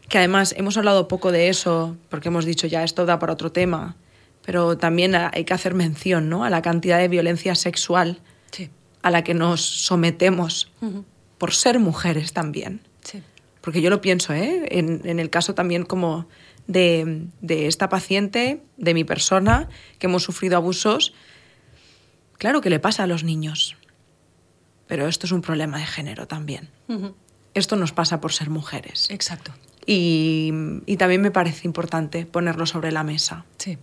que 0.09 0.19
además 0.19 0.55
hemos 0.57 0.77
hablado 0.79 1.07
poco 1.09 1.33
de 1.33 1.49
eso 1.51 1.97
porque 2.09 2.29
hemos 2.29 2.45
dicho 2.47 2.67
ya 2.67 2.83
esto 2.83 3.05
da 3.07 3.19
para 3.19 3.35
otro 3.35 3.53
tema, 3.53 3.97
pero 4.45 4.79
también 4.79 5.15
hay 5.15 5.45
que 5.45 5.53
hacer 5.55 5.75
mención 5.75 6.29
¿no? 6.31 6.45
a 6.45 6.51
la 6.51 6.63
cantidad 6.63 6.99
de 6.99 7.09
violencia 7.09 7.55
sexual 7.55 8.21
Sí. 8.51 8.71
a 9.03 9.11
la 9.11 9.23
que 9.23 9.35
nos 9.35 9.61
sometemos 9.61 10.73
por 11.37 11.53
ser 11.53 11.79
mujeres 11.79 12.33
también. 12.33 12.81
Sí. 13.05 13.23
Porque 13.61 13.83
yo 13.83 13.91
lo 13.91 14.01
pienso, 14.01 14.33
¿eh? 14.33 14.67
en, 14.71 15.03
en 15.05 15.21
el 15.21 15.29
caso 15.29 15.55
también 15.55 15.85
como 15.85 16.27
de, 16.69 17.27
de 17.41 17.67
esta 17.67 17.89
paciente, 17.89 18.63
de 18.77 18.95
mi 18.95 19.03
persona, 19.03 19.69
que 19.99 20.07
hemos 20.07 20.23
sufrido 20.23 20.57
abusos, 20.57 21.13
claro 22.35 22.61
que 22.61 22.71
le 22.71 22.79
pasa 22.79 23.03
a 23.03 23.07
los 23.09 23.25
niños, 23.25 23.77
pero 24.87 25.09
esto 25.09 25.27
es 25.27 25.33
un 25.33 25.43
problema 25.43 25.79
de 25.79 25.87
género 25.87 26.29
también. 26.29 26.71
Esto 27.55 27.75
nos 27.75 27.93
pasa 27.93 28.21
por 28.21 28.33
ser 28.33 28.51
mujeres. 28.51 29.11
Exacto. 29.11 29.53
Y, 29.85 30.53
y 30.87 30.97
también 30.99 31.23
me 31.23 31.31
parece 31.31 31.67
importante 31.67 32.27
ponerlo 32.27 32.67
sobre 32.67 32.93
la 32.93 33.03
mesa. 33.03 33.45
Sí. 33.57 33.79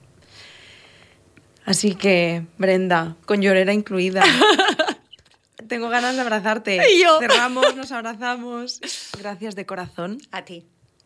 Así 1.66 1.96
que, 1.96 2.46
Brenda, 2.58 3.16
con 3.26 3.42
llorera 3.42 3.74
incluida. 3.74 4.24
Tengo 5.68 5.90
ganas 5.90 6.16
de 6.16 6.22
abrazarte. 6.22 6.80
Y 6.94 7.04
yo. 7.04 7.20
Cerramos, 7.20 7.76
nos 7.76 7.92
abrazamos. 7.92 8.80
Gracias 9.18 9.56
de 9.56 9.66
corazón. 9.66 10.20
A 10.32 10.46
ti. 10.46 10.66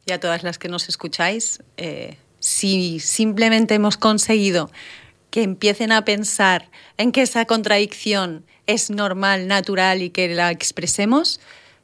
Y 0.10 0.12
a 0.12 0.20
todas 0.20 0.42
las 0.42 0.58
que 0.58 0.70
nos 0.70 0.90
escucháis, 0.90 1.62
eh, 1.78 2.18
si 2.40 3.00
simplemente 3.00 3.76
hemos 3.76 3.96
conseguido 3.96 4.72
que 5.30 5.44
empiecen 5.44 5.92
a 5.92 6.04
pensar 6.04 6.72
en 6.98 7.12
que 7.12 7.22
esa 7.22 7.46
contradicción 7.46 8.44
es 8.66 8.90
normal, 8.90 9.48
natural 9.48 10.02
y 10.02 10.10
que 10.10 10.28
la 10.34 10.50
expresemos, 10.50 11.40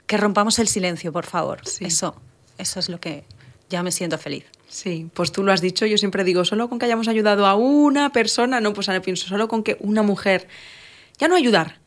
que 0.08 0.18
rompamos 0.18 0.58
el 0.58 0.68
silencio, 0.68 1.14
por 1.14 1.28
favor. 1.28 1.62
Sí. 1.68 1.86
Eso, 1.86 2.20
eso 2.58 2.80
es 2.80 2.90
lo 2.90 3.00
que 3.00 3.26
ya 3.70 3.84
me 3.84 3.92
siento 3.92 4.18
feliz. 4.18 4.46
Sí, 4.70 5.08
pues 5.14 5.32
tú 5.32 5.44
lo 5.44 5.52
has 5.52 5.62
dicho, 5.62 5.86
yo 5.86 6.00
siempre 6.00 6.24
digo, 6.24 6.46
solo 6.46 6.68
con 6.68 6.80
que 6.80 6.86
hayamos 6.86 7.08
ayudado 7.08 7.46
a 7.46 7.54
una 7.54 8.12
persona, 8.12 8.60
no, 8.60 8.74
pues 8.74 8.90
ahora 8.90 9.04
pienso, 9.04 9.28
solo 9.28 9.48
con 9.48 9.62
que 9.62 9.78
una 9.82 10.02
mujer, 10.02 10.48
ya 11.20 11.28
no 11.28 11.36
ayudar, 11.36 11.78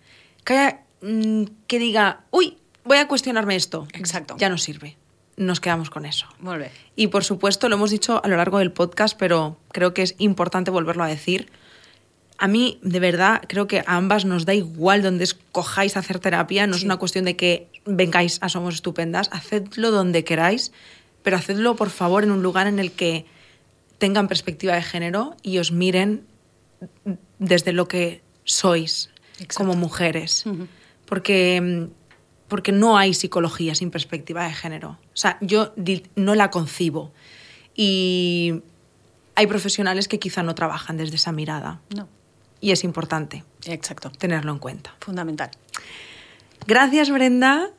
que, 0.44 0.53
haya, 0.53 0.83
mm, 1.03 1.46
que 1.66 1.81
diga, 1.81 2.27
uy, 2.31 2.59
voy 2.85 2.98
a 2.98 3.09
cuestionarme 3.09 3.57
esto. 3.57 3.88
Exacto. 3.92 4.37
Ya 4.38 4.48
no 4.48 4.57
sirve. 4.57 4.96
Nos 5.38 5.61
quedamos 5.61 5.88
con 5.88 6.05
eso. 6.05 6.27
Muy 6.40 6.59
bien. 6.59 6.70
Y 6.96 7.07
por 7.07 7.24
supuesto, 7.24 7.68
lo 7.68 7.77
hemos 7.77 7.90
dicho 7.90 8.20
a 8.22 8.29
lo 8.29 8.37
largo 8.37 8.59
del 8.59 8.72
podcast, 8.72 9.16
pero 9.16 9.57
creo 9.72 9.94
que 9.94 10.03
es 10.03 10.14
importante 10.18 10.70
volverlo 10.70 11.05
a 11.05 11.07
decir. 11.07 11.48
A 12.38 12.48
mí, 12.48 12.79
de 12.83 13.01
verdad, 13.01 13.42
creo 13.48 13.66
que 13.66 13.81
a 13.81 13.96
ambas 13.96 14.24
nos 14.24 14.44
da 14.44 14.55
igual 14.55 15.03
donde 15.03 15.24
escojáis 15.24 15.96
hacer 15.96 16.18
terapia. 16.18 16.66
No 16.66 16.77
es 16.77 16.85
una 16.85 16.96
cuestión 16.96 17.24
de 17.24 17.37
que 17.37 17.68
vengáis 17.87 18.38
a 18.42 18.48
Somos 18.48 18.74
Estupendas. 18.74 19.29
Hacedlo 19.33 19.90
donde 19.90 20.24
queráis, 20.24 20.72
pero 21.22 21.37
hacedlo, 21.37 21.77
por 21.77 21.90
favor, 21.90 22.24
en 22.24 22.31
un 22.31 22.42
lugar 22.42 22.66
en 22.66 22.79
el 22.79 22.92
que 22.92 23.24
tengan 23.98 24.29
perspectiva 24.29 24.74
de 24.74 24.83
género 24.83 25.37
y 25.42 25.59
os 25.59 25.72
miren 25.72 26.27
desde 27.38 27.72
lo 27.72 27.88
que 27.88 28.22
sois 28.44 29.11
Exacto. 29.35 29.57
como 29.59 29.74
mujeres. 29.74 30.46
Ujú. 30.46 30.66
Porque, 31.07 31.61
mm, 31.61 31.92
porque 32.48 32.72
no 32.72 32.96
hay 32.98 33.14
psicología 33.14 33.74
sin 33.74 33.90
perspectiva 33.90 34.44
de 34.44 34.53
género. 34.55 34.98
O 35.18 35.20
sea, 35.20 35.37
yo 35.40 35.72
no 36.14 36.37
la 36.37 36.48
concibo. 36.48 37.11
Y 37.74 38.62
hay 39.35 39.48
profesionales 39.48 40.07
que 40.07 40.20
quizá 40.20 40.44
no 40.44 40.54
trabajan 40.54 40.96
desde 40.96 41.16
esa 41.16 41.33
mirada. 41.33 41.81
No. 41.92 42.09
Y 42.61 42.70
es 42.70 42.85
importante 42.85 43.42
Exacto. 43.64 44.12
tenerlo 44.12 44.52
en 44.52 44.61
cuenta. 44.61 44.94
Fundamental. 45.00 45.50
Gracias, 46.68 47.11
Brenda. 47.11 47.70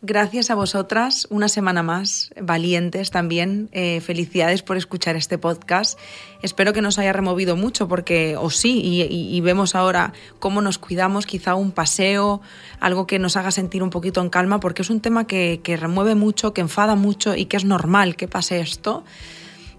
Gracias 0.00 0.48
a 0.50 0.54
vosotras, 0.54 1.26
una 1.28 1.48
semana 1.48 1.82
más, 1.82 2.30
valientes 2.40 3.10
también. 3.10 3.68
Eh, 3.72 4.00
felicidades 4.00 4.62
por 4.62 4.76
escuchar 4.76 5.16
este 5.16 5.38
podcast. 5.38 5.98
Espero 6.40 6.72
que 6.72 6.80
nos 6.82 7.00
haya 7.00 7.12
removido 7.12 7.56
mucho, 7.56 7.88
porque, 7.88 8.36
o 8.36 8.48
sí, 8.48 8.80
y, 8.80 9.40
vemos 9.40 9.74
ahora 9.74 10.12
cómo 10.38 10.60
nos 10.60 10.78
cuidamos, 10.78 11.26
quizá 11.26 11.56
un 11.56 11.72
paseo, 11.72 12.40
algo 12.78 13.08
que 13.08 13.18
nos 13.18 13.36
haga 13.36 13.50
sentir 13.50 13.82
un 13.82 13.90
poquito 13.90 14.20
en 14.20 14.28
calma, 14.30 14.60
porque 14.60 14.82
es 14.82 14.90
un 14.90 15.00
tema 15.00 15.26
que, 15.26 15.58
que 15.64 15.76
remueve 15.76 16.14
mucho, 16.14 16.54
que 16.54 16.60
enfada 16.60 16.94
mucho 16.94 17.34
y 17.34 17.46
que 17.46 17.56
es 17.56 17.64
normal 17.64 18.14
que 18.14 18.28
pase 18.28 18.60
esto. 18.60 19.02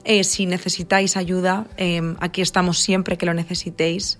Eh, 0.04 0.26
si 0.26 0.46
necesitáis 0.46 1.16
ayuda, 1.16 1.66
eh, 1.78 2.02
aquí 2.20 2.42
estamos 2.42 2.80
siempre 2.80 3.18
que 3.18 3.26
lo 3.26 3.34
necesitéis. 3.34 4.20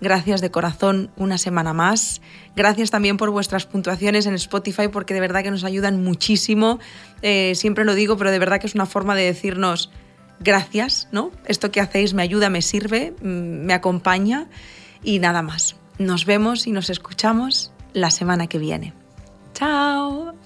Gracias 0.00 0.40
de 0.40 0.50
corazón 0.50 1.10
una 1.16 1.36
semana 1.36 1.72
más. 1.72 2.22
Gracias 2.56 2.90
también 2.90 3.16
por 3.16 3.30
vuestras 3.30 3.66
puntuaciones 3.66 4.26
en 4.26 4.34
Spotify 4.34 4.88
porque 4.88 5.14
de 5.14 5.20
verdad 5.20 5.42
que 5.42 5.50
nos 5.50 5.64
ayudan 5.64 6.02
muchísimo. 6.02 6.78
Eh, 7.22 7.52
siempre 7.54 7.84
lo 7.84 7.94
digo, 7.94 8.16
pero 8.16 8.30
de 8.30 8.38
verdad 8.38 8.60
que 8.60 8.66
es 8.66 8.74
una 8.74 8.86
forma 8.86 9.14
de 9.14 9.24
decirnos 9.24 9.90
gracias, 10.40 11.08
¿no? 11.12 11.30
Esto 11.44 11.70
que 11.70 11.80
hacéis 11.80 12.14
me 12.14 12.22
ayuda, 12.22 12.48
me 12.48 12.62
sirve, 12.62 13.14
mm, 13.20 13.26
me 13.66 13.74
acompaña 13.74 14.46
y 15.02 15.18
nada 15.18 15.42
más. 15.42 15.76
Nos 15.98 16.24
vemos 16.24 16.66
y 16.66 16.72
nos 16.72 16.88
escuchamos 16.88 17.72
la 17.92 18.10
semana 18.10 18.46
que 18.46 18.58
viene. 18.58 18.94
Chao. 19.52 20.39